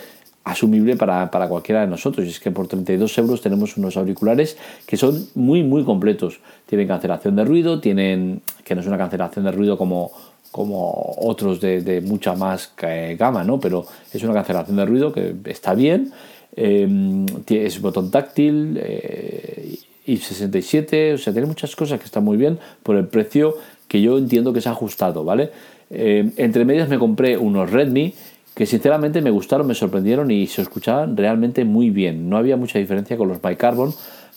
asumible 0.46 0.96
para, 0.96 1.30
para, 1.30 1.50
cualquiera 1.50 1.82
de 1.82 1.88
nosotros. 1.88 2.26
Y 2.26 2.30
es 2.30 2.40
que 2.40 2.52
por 2.52 2.68
32 2.68 3.18
euros 3.18 3.42
tenemos 3.42 3.76
unos 3.76 3.98
auriculares 3.98 4.58
que 4.86 4.96
son 4.96 5.28
muy, 5.36 5.64
muy 5.64 5.84
completos. 5.84 6.40
Tienen 6.66 6.88
cancelación 6.88 7.36
de 7.36 7.44
ruido, 7.44 7.82
tienen, 7.82 8.42
que 8.64 8.76
no 8.76 8.82
es 8.82 8.88
una 8.88 8.98
cancelación 8.98 9.46
de 9.46 9.52
ruido 9.52 9.78
como 9.78 10.12
como 10.52 11.16
otros 11.18 11.60
de, 11.60 12.02
mucha 12.02 12.34
más 12.34 12.72
gama, 13.20 13.44
¿no? 13.44 13.60
Pero 13.60 13.86
es 14.14 14.24
una 14.24 14.34
cancelación 14.34 14.78
de 14.78 14.86
ruido 14.86 15.12
que 15.12 15.36
está 15.48 15.74
bien, 15.74 16.14
eh, 16.56 17.26
es 17.50 17.82
botón 17.82 18.10
táctil 18.10 18.80
eh, 18.82 19.78
y 20.06 20.16
67, 20.16 21.16
o 21.16 21.18
sea, 21.18 21.34
tiene 21.34 21.48
muchas 21.48 21.76
cosas 21.76 22.00
que 22.00 22.06
están 22.06 22.24
muy 22.24 22.38
bien 22.38 22.58
por 22.84 22.96
el 22.96 23.08
precio 23.08 23.56
que 23.90 24.02
yo 24.02 24.18
entiendo 24.18 24.54
que 24.54 24.62
ha 24.66 24.72
ajustado, 24.72 25.26
¿vale? 25.26 25.52
Eh, 25.90 26.32
entre 26.38 26.64
medias 26.64 26.88
me 26.88 26.98
compré 26.98 27.38
unos 27.38 27.70
Redmi 27.70 28.14
que 28.56 28.66
sinceramente 28.66 29.22
me 29.22 29.30
gustaron, 29.30 29.68
me 29.68 29.76
sorprendieron 29.76 30.32
y 30.32 30.48
se 30.48 30.64
escuchaban 30.64 31.16
realmente 31.16 31.66
muy 31.66 31.92
bien. 31.92 32.30
No 32.30 32.38
había 32.38 32.58
mucha 32.58 32.80
diferencia 32.80 33.18
con 33.18 33.28
los 33.28 33.40
Carbon 33.58 33.94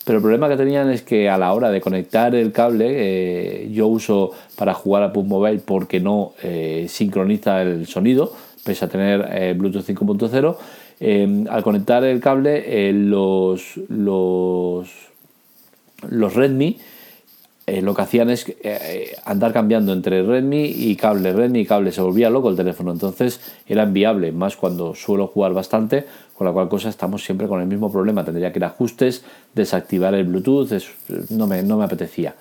pero 0.09 0.21
el 0.21 0.23
problema 0.23 0.49
que 0.49 0.57
tenían 0.57 0.91
es 0.91 1.03
que 1.03 1.29
a 1.29 1.37
la 1.37 1.53
hora 1.53 1.71
de 1.71 1.83
conectar 1.83 2.35
el 2.35 2.51
cable, 2.51 2.87
eh, 2.89 3.69
yo 3.71 3.89
uso 3.89 4.31
para 4.57 4.73
jugar 4.73 5.03
a 5.03 5.13
PUB 5.13 5.27
Mobile 5.27 5.61
porque 5.63 6.01
no 6.01 6.33
eh, 6.43 6.87
sincroniza 6.89 7.61
el 7.61 7.87
sonido, 7.87 8.33
pese 8.65 8.87
a 8.87 8.89
tener 8.89 9.29
eh, 9.31 9.55
Bluetooth 9.55 9.85
5.0. 9.85 11.49
al 11.51 11.63
conectar 11.63 12.05
el 12.05 12.21
cable, 12.21 12.91
los, 12.95 13.79
los, 13.91 14.89
los 16.09 16.35
Redmi 16.35 16.79
lo 17.83 17.95
que 17.95 18.03
hacían 18.03 18.31
es 18.31 18.47
andar 19.25 19.53
cambiando 19.53 19.93
entre 19.93 20.23
Redmi 20.23 20.65
y 20.65 20.97
cable, 20.97 21.33
Redmi 21.33 21.61
y 21.61 21.67
cable, 21.67 21.93
se 21.93 22.01
volvía 22.01 22.31
loco 22.31 22.49
el 22.49 22.57
teléfono, 22.57 22.93
entonces 22.93 23.41
era 23.67 23.85
inviable, 23.85 24.33
más 24.33 24.57
cuando 24.57 24.95
suelo 24.95 25.27
jugar 25.27 25.53
bastante 25.53 26.05
con 26.39 26.47
la 26.47 26.53
cual 26.53 26.69
cosa 26.69 26.89
estamos 26.89 27.25
siempre 27.25 27.49
con 27.49 27.61
el 27.61 27.67
mismo 27.67 27.91
problema. 27.91 28.25
Tendría 28.25 28.53
que 28.53 28.61
ir 28.61 28.65
a 28.65 28.69
ajustes, 28.69 29.25
desactivar 29.55 30.15
el 30.15 30.25
Bluetooth, 30.25 30.71
no, 31.31 31.47
me, 31.49 31.63
no 31.63 31.77
me 31.77 31.85
apetecía. 31.85 32.35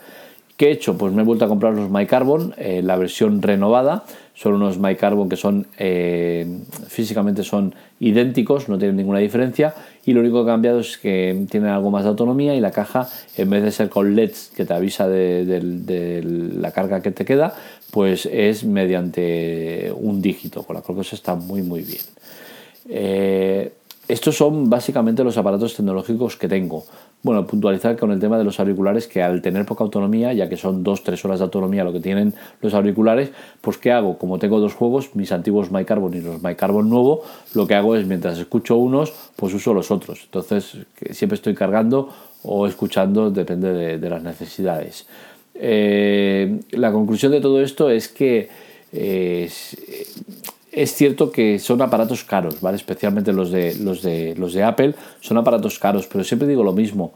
¿Qué 0.58 0.70
he 0.70 0.72
hecho? 0.72 0.98
Pues 0.98 1.14
me 1.14 1.22
he 1.22 1.26
vuelto 1.26 1.46
a 1.46 1.48
comprar 1.48 1.76
los 1.76 1.92
MyCarbon, 1.92 2.56
eh, 2.58 2.82
la 2.84 2.96
versión 2.96 3.44
renovada. 3.44 4.06
Son 4.34 4.54
unos 4.54 4.80
MyCarbon 4.80 5.30
que 5.30 5.36
son 5.36 5.68
eh, 5.78 6.48
físicamente 6.88 7.44
son 7.44 7.76
idénticos, 8.00 8.68
no 8.68 8.80
tienen 8.80 8.98
ninguna 8.98 9.20
diferencia. 9.20 9.76
Y 10.04 10.14
lo 10.14 10.22
único 10.22 10.44
que 10.44 10.50
ha 10.50 10.54
cambiado 10.54 10.80
es 10.80 10.98
que 10.98 11.46
tienen 11.52 11.70
algo 11.70 11.92
más 11.92 12.04
de 12.04 12.10
autonomía 12.10 12.56
y 12.56 12.60
la 12.60 12.72
caja, 12.72 13.08
en 13.38 13.52
vez 13.52 13.62
de 13.62 13.72
ser 13.72 13.90
con 13.90 14.16
LEDs 14.16 14.52
que 14.56 14.66
te 14.66 14.74
avisa 14.74 15.08
de, 15.08 16.24
la 16.60 16.72
carga 16.72 17.04
que 17.04 17.12
te 17.12 17.24
queda, 17.24 17.54
pues 17.92 18.26
es 18.26 18.64
mediante 18.64 19.94
un 19.96 20.24
dígito, 20.24 20.64
con 20.64 20.76
la 20.76 20.82
cual 20.82 20.98
cosa 20.98 21.16
está 21.16 21.36
muy 21.36 21.62
muy 21.62 21.82
bien. 21.82 22.02
Eh, 22.90 23.74
estos 24.08 24.38
son 24.38 24.70
básicamente 24.70 25.24
los 25.24 25.38
aparatos 25.38 25.76
tecnológicos 25.76 26.38
que 26.38 26.48
tengo. 26.48 26.86
Bueno, 27.24 27.46
puntualizar 27.46 27.98
con 27.98 28.12
el 28.12 28.20
tema 28.20 28.38
de 28.38 28.46
los 28.46 28.60
auriculares 28.60 29.08
que 29.08 29.22
al 29.22 29.42
tener 29.42 29.66
poca 29.66 29.84
autonomía, 29.84 30.32
ya 30.32 30.48
que 30.48 30.56
son 30.56 30.84
2-3 30.84 31.26
horas 31.26 31.40
de 31.40 31.44
autonomía 31.44 31.84
lo 31.84 31.92
que 31.92 32.00
tienen 32.00 32.34
los 32.62 32.74
auriculares, 32.74 33.32
pues 33.60 33.78
¿qué 33.78 33.92
hago? 33.92 34.18
Como 34.18 34.40
tengo 34.40 34.60
dos 34.60 34.74
juegos, 34.74 35.16
mis 35.16 35.32
antiguos 35.32 35.72
MyCarbon 35.72 36.14
y 36.14 36.22
los 36.22 36.42
MyCarbon 36.42 36.90
nuevo, 36.90 37.24
lo 37.54 37.68
que 37.68 37.76
hago 37.76 37.96
es 37.98 38.06
mientras 38.06 38.38
escucho 38.38 38.78
unos, 38.78 39.14
pues 39.36 39.54
uso 39.54 39.74
los 39.74 39.92
otros. 39.92 40.22
Entonces 40.24 40.78
siempre 41.12 41.36
estoy 41.36 41.54
cargando 41.54 42.10
o 42.44 42.66
escuchando, 42.66 43.30
depende 43.30 43.98
de, 43.98 44.10
las 44.10 44.24
necesidades. 44.24 45.06
Eh, 45.54 46.62
la 46.72 46.94
conclusión 46.94 47.34
de 47.34 47.42
todo 47.42 47.62
esto 47.62 47.90
es 47.90 48.08
que 48.08 48.48
eh, 48.94 49.50
es 50.78 50.94
cierto 50.94 51.32
que 51.32 51.58
son 51.58 51.82
aparatos 51.82 52.24
caros, 52.24 52.62
¿vale? 52.62 52.78
Especialmente 52.78 53.34
los 53.34 53.52
de, 53.52 53.76
los 53.76 54.04
de, 54.04 54.36
los 54.36 54.54
de 54.54 54.64
Apple 54.64 54.94
son 55.22 55.38
aparatos 55.38 55.80
caros, 55.80 56.08
pero 56.08 56.24
siempre 56.24 56.48
digo 56.48 56.64
lo 56.64 56.72
mismo. 56.72 57.14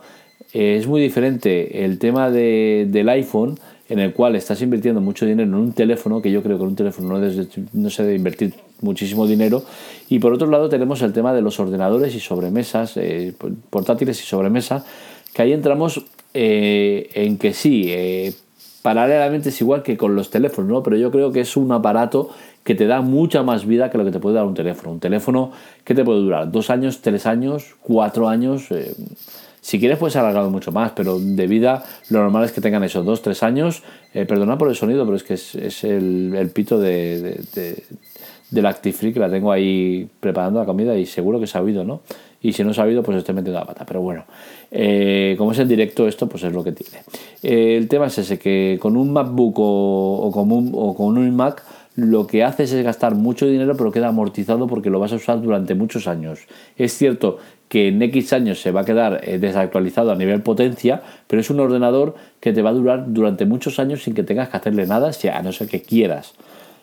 Eh, 0.52 0.78
es 0.80 0.88
muy 0.88 1.00
diferente 1.00 1.86
el 1.86 2.00
tema 2.00 2.32
del 2.32 3.10
iPhone, 3.10 3.60
en 3.88 4.00
el 4.00 4.14
cual 4.14 4.36
estás 4.36 4.62
invirtiendo 4.62 5.00
mucho 5.00 5.28
dinero 5.28 5.48
en 5.48 5.54
un 5.54 5.74
teléfono, 5.74 6.22
que 6.22 6.32
yo 6.32 6.42
creo 6.42 6.58
que 6.58 6.64
en 6.64 6.70
un 6.70 6.76
teléfono 6.76 7.20
no, 7.74 7.90
se 7.90 8.04
debe 8.04 8.16
invertir 8.16 8.56
muchísimo 8.82 9.28
dinero. 9.28 9.64
Y 10.10 10.18
por 10.18 10.34
otro 10.34 10.48
lado 10.48 10.68
tenemos 10.68 11.04
el 11.04 11.14
tema 11.14 11.32
de 11.34 11.42
los 11.42 11.60
ordenadores 11.60 12.16
y 12.16 12.20
sobremesas, 12.20 12.98
eh, 12.98 13.34
portátiles 13.70 14.20
y 14.22 14.26
sobremesa, 14.26 14.84
que 15.34 15.44
ahí 15.44 15.54
entramos 15.54 16.04
eh, 16.34 17.10
en 17.14 17.38
que 17.38 17.54
sí, 17.54 17.92
paralelamente 18.82 19.50
es 19.50 19.62
igual 19.62 19.84
que 19.84 19.98
con 19.98 20.16
los 20.16 20.30
teléfonos, 20.30 20.70
¿no? 20.70 20.84
pero 20.84 20.98
yo 20.98 21.12
creo 21.12 21.32
que 21.32 21.42
es 21.42 21.56
un 21.58 21.72
aparato 21.72 22.30
que 22.64 22.76
te 22.76 22.86
da 22.86 23.02
mucha 23.02 23.44
más 23.44 23.66
vida 23.66 23.90
que 23.90 23.98
lo 23.98 24.06
que 24.06 24.12
te 24.12 24.20
puede 24.20 24.36
dar 24.36 24.46
un 24.46 24.54
teléfono. 24.54 24.92
Un 24.92 25.00
teléfono 25.00 25.52
que 25.84 25.96
te 25.96 26.04
puede 26.04 26.20
durar 26.20 26.52
dos 26.52 26.70
años, 26.70 27.02
tres 27.02 27.26
años, 27.26 27.76
cuatro 27.82 28.30
años. 28.30 28.70
Eh, 28.72 28.94
si 29.62 29.80
quieres 29.80 29.98
puedes 29.98 30.16
alargarlo 30.16 30.50
mucho 30.50 30.72
más, 30.72 30.92
pero 30.92 31.20
de 31.20 31.48
vida 31.48 31.84
lo 32.10 32.20
normal 32.20 32.46
es 32.46 32.52
que 32.52 32.62
tengan 32.62 32.84
esos 32.84 33.06
dos, 33.06 33.22
tres 33.22 33.44
años. 33.44 33.84
Eh, 34.14 34.26
perdona 34.26 34.58
por 34.58 34.70
el 34.70 34.76
sonido, 34.76 35.06
pero 35.06 35.16
es 35.16 35.24
que 35.24 35.34
es, 35.36 35.84
el, 35.84 36.52
pito 36.54 36.80
de, 36.80 37.22
de, 37.22 37.46
de, 37.56 37.84
del 38.52 38.66
Actifree 38.66 39.14
que 39.14 39.20
la 39.20 39.30
tengo 39.30 39.52
ahí 39.52 40.08
preparando 40.20 40.60
la 40.60 40.66
comida 40.66 40.96
y 40.98 41.06
seguro 41.06 41.40
que 41.40 41.48
se 41.48 41.58
ha 41.58 41.62
oído, 41.62 41.84
¿no? 41.84 42.02
Y 42.42 42.54
si 42.54 42.64
no 42.64 42.74
se 42.74 42.82
ha 42.82 42.86
oído, 42.86 43.04
pues 43.04 43.18
estoy 43.18 43.36
metiendo 43.36 43.60
la 43.60 43.66
pata. 43.66 43.86
Pero 43.86 44.02
bueno, 44.02 44.26
eh, 44.72 45.36
como 45.38 45.52
es 45.52 45.60
en 45.60 45.68
directo 45.68 46.08
esto, 46.08 46.28
pues 46.28 46.44
es 46.44 46.54
lo 46.54 46.64
que 46.64 46.72
tiene. 46.72 47.04
el 47.44 47.88
tema 47.88 48.08
es 48.08 48.18
ese, 48.18 48.40
que 48.40 48.78
con 48.82 48.98
un 48.98 49.14
MacBook 49.14 49.60
o, 49.60 50.28
o, 50.28 50.32
con, 50.32 50.52
un, 50.52 50.72
o 50.74 50.96
con 50.96 51.18
un 51.18 51.36
Mac 51.36 51.64
lo 51.96 52.26
que 52.26 52.44
haces 52.44 52.72
es 52.72 52.84
gastar 52.86 53.16
mucho 53.16 53.46
dinero 53.46 53.76
pero 53.76 53.92
queda 53.92 54.08
amortizado 54.08 54.68
porque 54.68 54.90
lo 54.90 55.00
vas 55.00 55.12
a 55.12 55.16
usar 55.16 55.42
durante 55.42 55.76
muchos 55.76 56.08
años. 56.08 56.40
Es 56.78 56.94
cierto 56.98 57.38
que 57.68 57.90
en 57.90 58.02
X 58.02 58.34
años 58.34 58.62
se 58.62 58.72
va 58.72 58.82
a 58.82 58.86
quedar 58.86 59.22
eh, 59.24 59.40
desactualizado 59.40 60.12
a 60.12 60.16
nivel 60.16 60.42
potencia, 60.42 61.02
pero 61.28 61.42
es 61.42 61.50
un 61.50 61.60
ordenador 61.60 62.16
que 62.40 62.54
te 62.54 62.62
va 62.62 62.72
a 62.72 62.74
durar 62.74 63.06
durante 63.08 63.46
muchos 63.46 63.80
años 63.80 64.04
sin 64.04 64.14
que 64.14 64.24
tengas 64.24 64.50
que 64.50 64.58
hacerle 64.58 64.88
nada, 64.88 65.12
a 65.34 65.42
no 65.42 65.52
ser 65.52 65.68
que 65.68 65.82
quieras. 65.82 66.34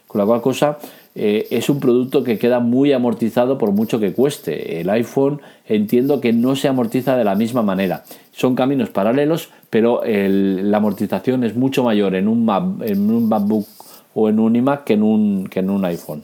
Con 0.08 0.18
la 0.18 0.26
cual 0.26 0.40
cosa 0.40 0.78
eh, 1.14 1.46
es 1.50 1.68
un 1.68 1.78
producto 1.78 2.24
que 2.24 2.38
queda 2.38 2.58
muy 2.58 2.92
amortizado 2.92 3.58
por 3.58 3.70
mucho 3.70 4.00
que 4.00 4.12
cueste. 4.12 4.80
El 4.80 4.90
iPhone 4.90 5.40
entiendo 5.66 6.20
que 6.20 6.32
no 6.32 6.56
se 6.56 6.66
amortiza 6.66 7.16
de 7.16 7.24
la 7.24 7.36
misma 7.36 7.62
manera. 7.62 8.02
Son 8.32 8.56
caminos 8.56 8.90
paralelos, 8.90 9.50
pero 9.70 10.00
la 10.04 10.78
amortización 10.78 11.44
es 11.44 11.54
mucho 11.54 11.84
mayor 11.84 12.14
en 12.14 12.26
un, 12.26 12.48
en 12.82 13.10
un 13.10 13.28
MacBook 13.28 13.66
o 14.14 14.28
en 14.28 14.40
un 14.40 14.56
iMac 14.56 14.84
que 14.84 14.94
en 14.94 15.02
un, 15.02 15.46
que 15.48 15.60
en 15.60 15.70
un 15.70 15.84
iPhone. 15.84 16.22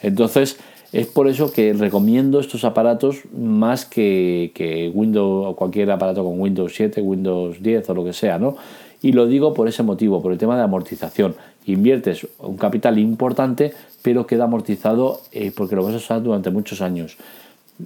Entonces, 0.00 0.58
es 0.92 1.06
por 1.08 1.28
eso 1.28 1.52
que 1.52 1.72
recomiendo 1.72 2.40
estos 2.40 2.64
aparatos 2.64 3.22
más 3.36 3.84
que, 3.84 4.52
que 4.54 4.90
Windows 4.94 5.46
o 5.46 5.56
cualquier 5.56 5.90
aparato 5.90 6.24
con 6.24 6.40
Windows 6.40 6.72
7, 6.74 7.02
Windows 7.02 7.62
10 7.62 7.90
o 7.90 7.94
lo 7.94 8.04
que 8.04 8.12
sea, 8.12 8.38
¿no? 8.38 8.56
Y 9.02 9.12
lo 9.12 9.26
digo 9.26 9.52
por 9.52 9.68
ese 9.68 9.82
motivo, 9.82 10.22
por 10.22 10.32
el 10.32 10.38
tema 10.38 10.56
de 10.56 10.62
amortización. 10.62 11.34
Inviertes 11.66 12.26
un 12.38 12.56
capital 12.56 12.98
importante, 12.98 13.72
pero 14.02 14.26
queda 14.26 14.44
amortizado 14.44 15.20
eh, 15.32 15.52
porque 15.54 15.76
lo 15.76 15.84
vas 15.84 15.94
a 15.94 15.98
usar 15.98 16.22
durante 16.22 16.50
muchos 16.50 16.80
años. 16.80 17.16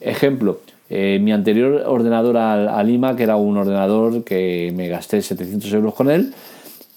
Ejemplo, 0.01 0.61
eh, 0.89 1.19
mi 1.21 1.33
anterior 1.33 1.85
ordenador 1.87 2.37
al, 2.37 2.69
al, 2.69 2.91
iMac 2.91 3.19
era 3.21 3.37
un 3.37 3.57
ordenador 3.57 4.23
que 4.23 4.73
me 4.77 4.89
gasté 4.89 5.23
700 5.23 5.73
euros 5.73 5.95
con 5.95 6.11
él. 6.11 6.33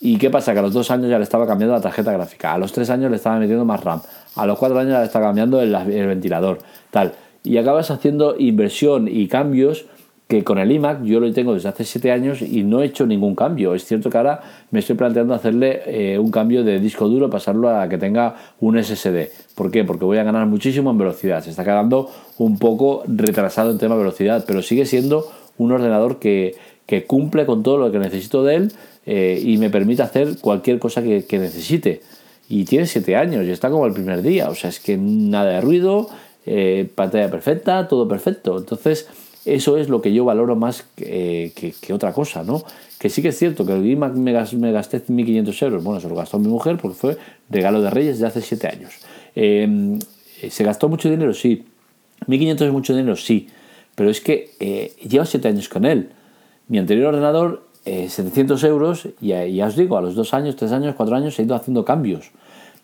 ¿Y 0.01 0.17
qué 0.17 0.29
pasa? 0.29 0.51
Que 0.51 0.59
a 0.59 0.61
los 0.61 0.73
dos 0.73 0.91
años 0.91 1.09
ya 1.09 1.17
le 1.17 1.23
estaba 1.23 1.47
cambiando 1.47 1.73
la 1.73 1.81
tarjeta 1.81 2.11
gráfica, 2.11 2.53
a 2.53 2.57
los 2.57 2.73
tres 2.73 2.89
años 2.89 3.09
le 3.09 3.15
estaba 3.15 3.39
metiendo 3.39 3.63
más 3.63 3.81
RAM, 3.81 4.01
a 4.35 4.45
los 4.45 4.59
cuatro 4.59 4.77
años 4.77 4.91
ya 4.91 4.99
le 4.99 5.05
estaba 5.05 5.27
cambiando 5.27 5.61
el 5.61 5.71
ventilador, 6.07 6.59
tal. 6.91 7.13
Y 7.45 7.57
acabas 7.57 7.91
haciendo 7.91 8.35
inversión 8.37 9.07
y 9.07 9.27
cambios 9.27 9.85
que 10.33 10.43
con 10.43 10.57
el 10.57 10.71
iMac 10.71 11.03
yo 11.03 11.19
lo 11.19 11.31
tengo 11.31 11.53
desde 11.53 11.69
hace 11.69 11.83
7 11.83 12.11
años 12.11 12.41
y 12.41 12.63
no 12.63 12.81
he 12.81 12.85
hecho 12.85 13.05
ningún 13.05 13.35
cambio. 13.35 13.75
Es 13.75 13.85
cierto 13.85 14.09
que 14.09 14.17
ahora 14.17 14.41
me 14.71 14.79
estoy 14.79 14.95
planteando 14.95 15.35
hacerle 15.35 15.81
eh, 15.85 16.17
un 16.17 16.31
cambio 16.31 16.63
de 16.63 16.79
disco 16.79 17.07
duro, 17.07 17.29
pasarlo 17.29 17.69
a 17.69 17.87
que 17.87 17.99
tenga 17.99 18.35
un 18.59 18.81
SSD. 18.81 19.29
¿Por 19.53 19.69
qué? 19.69 19.83
Porque 19.83 20.05
voy 20.05 20.17
a 20.17 20.23
ganar 20.23 20.47
muchísimo 20.47 20.89
en 20.89 20.97
velocidad. 20.97 21.43
Se 21.43 21.51
está 21.51 21.63
quedando 21.63 22.09
un 22.39 22.57
poco 22.57 23.03
retrasado 23.07 23.69
en 23.69 23.77
tema 23.77 23.93
de 23.93 24.01
velocidad, 24.01 24.43
pero 24.47 24.63
sigue 24.63 24.87
siendo 24.87 25.27
un 25.59 25.71
ordenador 25.71 26.17
que, 26.17 26.55
cumple 27.07 27.45
con 27.45 27.63
todo 27.63 27.77
lo 27.77 27.91
que 27.91 27.97
necesito 27.99 28.43
de 28.43 28.55
él 28.55 28.71
eh, 29.05 29.41
y 29.43 29.57
me 29.57 29.71
permite 29.71 30.03
hacer 30.03 30.37
cualquier 30.39 30.79
cosa 30.79 31.03
que, 31.03 31.25
necesite. 31.31 32.01
Y 32.49 32.65
tiene 32.65 32.87
7 32.87 33.15
años 33.15 33.45
y 33.45 33.51
está 33.51 33.69
como 33.69 33.85
el 33.85 33.93
primer 33.93 34.23
día. 34.23 34.49
O 34.49 34.55
sea, 34.55 34.71
es 34.71 34.79
que 34.79 34.97
nada 34.97 35.51
de 35.51 35.61
ruido, 35.61 36.09
eh, 36.47 36.89
pantalla 36.95 37.29
perfecta, 37.29 37.87
todo 37.87 38.07
perfecto. 38.07 38.57
Entonces 38.57 39.07
eso 39.45 39.77
es 39.77 39.89
lo 39.89 40.01
que 40.01 40.13
yo 40.13 40.23
valoro 40.25 40.55
más 40.55 40.85
que, 40.95 41.73
otra 41.91 42.13
cosa, 42.13 42.43
¿no? 42.43 42.63
Que 42.97 43.09
sí 43.09 43.21
que 43.21 43.29
es 43.29 43.38
cierto 43.38 43.65
que 43.65 43.73
el 43.73 43.85
iMac 43.85 44.13
me, 44.13 44.31
gasté 44.31 45.03
1.500 45.05 45.63
euros. 45.63 45.83
Bueno, 45.83 46.00
se 46.00 46.07
lo 46.07 46.15
gastó 46.15 46.39
mi 46.39 46.47
mujer 46.47 46.77
porque 46.81 46.95
fue 46.95 47.17
regalo 47.50 47.81
de 47.81 47.89
Reyes 47.89 48.19
de 48.19 48.27
hace 48.27 48.41
7 48.41 48.67
años. 48.67 48.93
Em, 49.35 50.00
¿Se 50.50 50.63
gastó 50.63 50.88
mucho 50.88 51.09
dinero? 51.09 51.33
Sí. 51.33 51.65
¿1.500 52.27 52.65
es 52.65 52.71
mucho 52.71 52.95
dinero? 52.95 53.15
Sí. 53.17 53.50
Pero 53.95 54.09
es 54.09 54.21
que 54.21 54.51
eh, 54.59 54.93
llevo 55.07 55.25
7 55.25 55.47
años 55.47 55.67
con 55.67 55.85
él. 55.85 56.09
Mi 56.69 56.77
anterior 56.77 57.07
ordenador, 57.07 57.67
700 57.83 58.63
eh, 58.63 58.67
euros, 58.67 59.09
y 59.19 59.27
ya 59.29 59.67
os 59.67 59.75
digo, 59.75 59.97
a 59.97 60.01
los 60.01 60.15
2 60.15 60.33
años, 60.33 60.55
3 60.55 60.71
años, 60.71 60.95
4 60.95 61.15
años 61.15 61.38
he 61.38 61.43
ido 61.43 61.55
haciendo 61.55 61.83
cambios. 61.83 62.31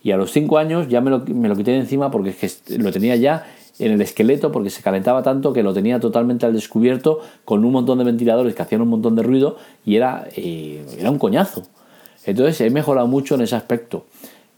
Y 0.04 0.12
a 0.12 0.18
los 0.18 0.32
5 0.32 0.58
años 0.58 0.90
ya 0.90 1.00
me 1.00 1.10
lo, 1.10 1.20
me 1.20 1.48
lo 1.48 1.56
quité 1.56 1.72
de 1.72 1.78
encima 1.78 2.12
porque 2.12 2.36
es 2.42 2.62
que 2.66 2.78
lo 2.78 2.92
tenía 2.92 3.16
ya 3.16 3.46
en 3.80 3.94
el 3.94 4.02
esqueleto 4.02 4.52
porque 4.52 4.70
se 4.70 4.84
calentaba 4.84 5.24
tanto 5.24 5.54
que 5.54 5.64
lo 5.64 5.74
tenía 5.74 6.00
totalmente 6.00 6.46
al 6.46 6.54
descubierto 6.54 7.20
con 7.46 7.64
un 7.64 7.72
montón 7.72 7.98
de 7.98 8.04
ventiladores 8.04 8.54
que 8.54 8.62
hacían 8.62 8.82
un 8.82 8.90
montón 8.90 9.16
de 9.16 9.24
ruido 9.24 9.58
y 9.86 9.96
era, 9.96 10.28
eh, 10.36 10.84
era 11.00 11.10
un 11.10 11.18
coñazo. 11.18 11.64
Entonces 12.26 12.60
he 12.62 12.70
mejorado 12.70 13.08
mucho 13.08 13.36
en 13.36 13.42
ese 13.42 13.56
aspecto. 13.56 14.06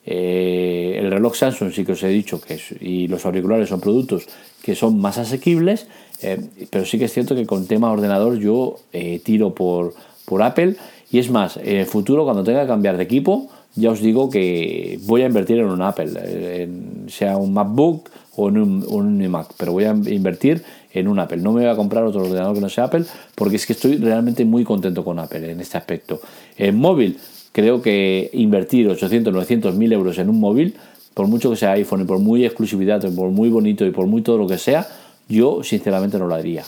Eh, 0.04 0.98
el 0.98 1.12
reloj 1.12 1.36
Samsung 1.36 1.72
sí 1.72 1.86
que 1.86 1.92
os 1.92 2.02
he 2.02 2.08
dicho 2.08 2.42
que 2.42 2.60
y 2.80 3.08
los 3.08 3.24
auriculares 3.24 3.70
son 3.70 3.80
productos 3.80 4.26
que 4.64 4.74
son 4.74 5.00
más 5.00 5.20
asequibles, 5.20 5.86
eh, 6.24 6.42
pero 6.72 6.86
sí 6.86 6.98
que 6.98 7.06
es 7.06 7.14
cierto 7.14 7.36
que 7.36 7.46
con 7.46 7.68
tema 7.68 7.92
ordenador 7.92 8.40
yo 8.40 8.78
tiro 9.24 9.54
por, 9.54 9.94
por 10.26 10.42
Apple 10.42 10.76
y 11.12 11.20
es 11.20 11.30
más, 11.30 11.58
en 11.58 11.78
el 11.78 11.86
futuro 11.86 12.24
cuando 12.24 12.44
tenga 12.44 12.62
que 12.62 12.68
cambiar 12.68 12.98
de 12.98 13.04
equipo, 13.04 13.50
ya 13.76 13.92
os 13.92 14.02
digo 14.02 14.30
que 14.32 15.00
voy 15.04 15.22
a 15.22 15.28
invertir 15.28 15.60
en 15.60 15.68
un 15.68 15.82
Apple, 15.82 16.68
sea 17.08 17.38
un 17.38 17.54
MacBook 17.54 18.10
o 18.36 18.50
en 18.50 18.58
un, 18.58 19.22
iMac, 19.22 19.54
pero 19.58 19.74
voy 19.74 19.84
a 19.84 19.92
invertir 19.92 20.64
en 20.94 21.08
un 21.08 21.20
Apple. 21.20 21.38
No 21.38 21.52
me 21.52 21.62
voy 21.62 21.70
a 21.70 21.76
comprar 21.76 22.04
otro 22.04 22.22
ordenador 22.22 22.56
que 22.56 22.62
no 22.62 22.70
sea 22.70 22.86
Apple 22.86 23.06
porque 23.36 23.58
es 23.58 23.66
que 23.66 23.74
estoy 23.74 23.98
realmente 23.98 24.46
muy 24.46 24.64
contento 24.64 25.04
con 25.04 25.20
Apple 25.20 25.52
en 25.52 25.60
este 25.60 25.78
aspecto. 25.78 26.22
En 26.58 26.78
móvil, 26.78 27.18
creo 27.52 27.82
que 27.82 28.30
invertir 28.34 28.88
800, 28.88 29.34
900, 29.34 29.76
1000 29.76 29.94
euros 29.94 30.18
en 30.18 30.30
un 30.30 30.40
móvil, 30.40 30.76
por 31.14 31.28
mucho 31.28 31.50
que 31.50 31.58
sea 31.58 31.72
iPhone 31.74 32.02
y 32.02 32.06
por 32.06 32.20
muy 32.20 32.46
exclusividad, 32.46 33.02
por 33.14 33.30
muy 33.30 33.50
bonito 33.50 33.86
y 33.86 33.92
por 33.92 34.08
muy 34.08 34.22
todo 34.22 34.38
lo 34.38 34.48
que 34.48 34.58
sea, 34.58 34.88
yo 35.28 35.64
sinceramente 35.64 36.18
no 36.18 36.28
lo 36.28 36.36
haría. 36.36 36.64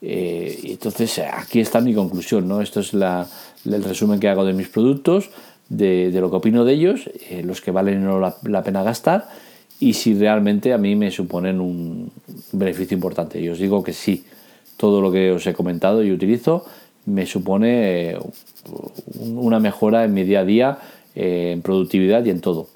Eh, 0.00 0.60
entonces, 0.64 1.18
aquí 1.18 1.60
está 1.60 1.80
mi 1.80 1.94
conclusión, 1.94 2.48
¿no? 2.48 2.62
Esto 2.62 2.80
es 2.80 2.92
el 2.94 3.84
resumen 3.84 4.20
que 4.20 4.28
hago 4.28 4.44
de 4.44 4.54
mis 4.54 4.68
productos, 4.68 5.30
de, 5.68 6.10
lo 6.12 6.30
que 6.30 6.36
opino 6.36 6.64
de 6.64 6.72
ellos, 6.72 7.10
eh, 7.28 7.42
los 7.44 7.60
que 7.60 7.70
valen 7.70 8.06
la, 8.20 8.36
la 8.44 8.62
pena 8.62 8.82
gastar 8.82 9.28
y 9.80 9.92
si 9.92 10.14
realmente 10.14 10.72
a 10.72 10.78
mí 10.78 10.96
me 10.96 11.10
suponen 11.10 11.60
un 11.60 12.10
beneficio 12.52 12.94
importante. 12.94 13.40
Y 13.40 13.48
os 13.48 13.58
digo 13.58 13.82
que 13.82 13.92
sí, 13.92 14.24
todo 14.76 15.00
lo 15.00 15.12
que 15.12 15.30
os 15.30 15.46
he 15.46 15.54
comentado 15.54 16.02
y 16.02 16.12
utilizo 16.12 16.64
me 17.06 17.26
supone 17.26 18.10
eh, 18.10 18.18
una 19.20 19.60
mejora 19.60 20.04
en 20.04 20.14
mi 20.14 20.24
día 20.24 20.40
a 20.40 20.44
día, 20.44 20.78
eh, 21.14 21.52
en 21.52 21.62
productividad 21.62 22.24
y 22.24 22.30
en 22.30 22.40
todo. 22.40 22.68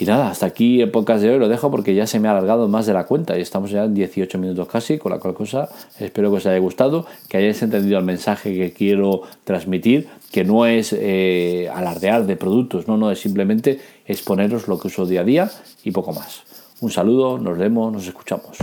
Y 0.00 0.06
nada, 0.06 0.30
hasta 0.30 0.46
aquí 0.46 0.80
el 0.80 0.90
podcast 0.90 1.22
de 1.22 1.28
hoy 1.28 1.38
lo 1.38 1.46
dejo 1.46 1.70
porque 1.70 1.94
ya 1.94 2.06
se 2.06 2.18
me 2.20 2.28
ha 2.28 2.30
alargado 2.30 2.68
más 2.68 2.86
de 2.86 2.94
la 2.94 3.04
cuenta 3.04 3.36
y 3.36 3.42
estamos 3.42 3.70
ya 3.70 3.84
en 3.84 3.92
18 3.92 4.38
minutos 4.38 4.66
casi, 4.66 4.96
con 4.96 5.12
la 5.12 5.18
cual 5.18 5.34
cosa 5.34 5.68
espero 5.98 6.30
que 6.30 6.38
os 6.38 6.46
haya 6.46 6.58
gustado, 6.58 7.04
que 7.28 7.36
hayáis 7.36 7.60
entendido 7.60 7.98
el 7.98 8.04
mensaje 8.06 8.54
que 8.54 8.72
quiero 8.72 9.20
transmitir, 9.44 10.08
que 10.32 10.42
no 10.42 10.64
es 10.64 10.94
eh, 10.98 11.68
alardear 11.74 12.24
de 12.24 12.36
productos, 12.36 12.88
no, 12.88 12.96
no, 12.96 13.10
es 13.10 13.20
simplemente 13.20 13.78
exponeros 14.06 14.68
lo 14.68 14.78
que 14.78 14.88
uso 14.88 15.04
día 15.04 15.20
a 15.20 15.24
día 15.24 15.50
y 15.84 15.90
poco 15.90 16.14
más. 16.14 16.44
Un 16.80 16.90
saludo, 16.90 17.38
nos 17.38 17.58
vemos, 17.58 17.92
nos 17.92 18.06
escuchamos. 18.06 18.56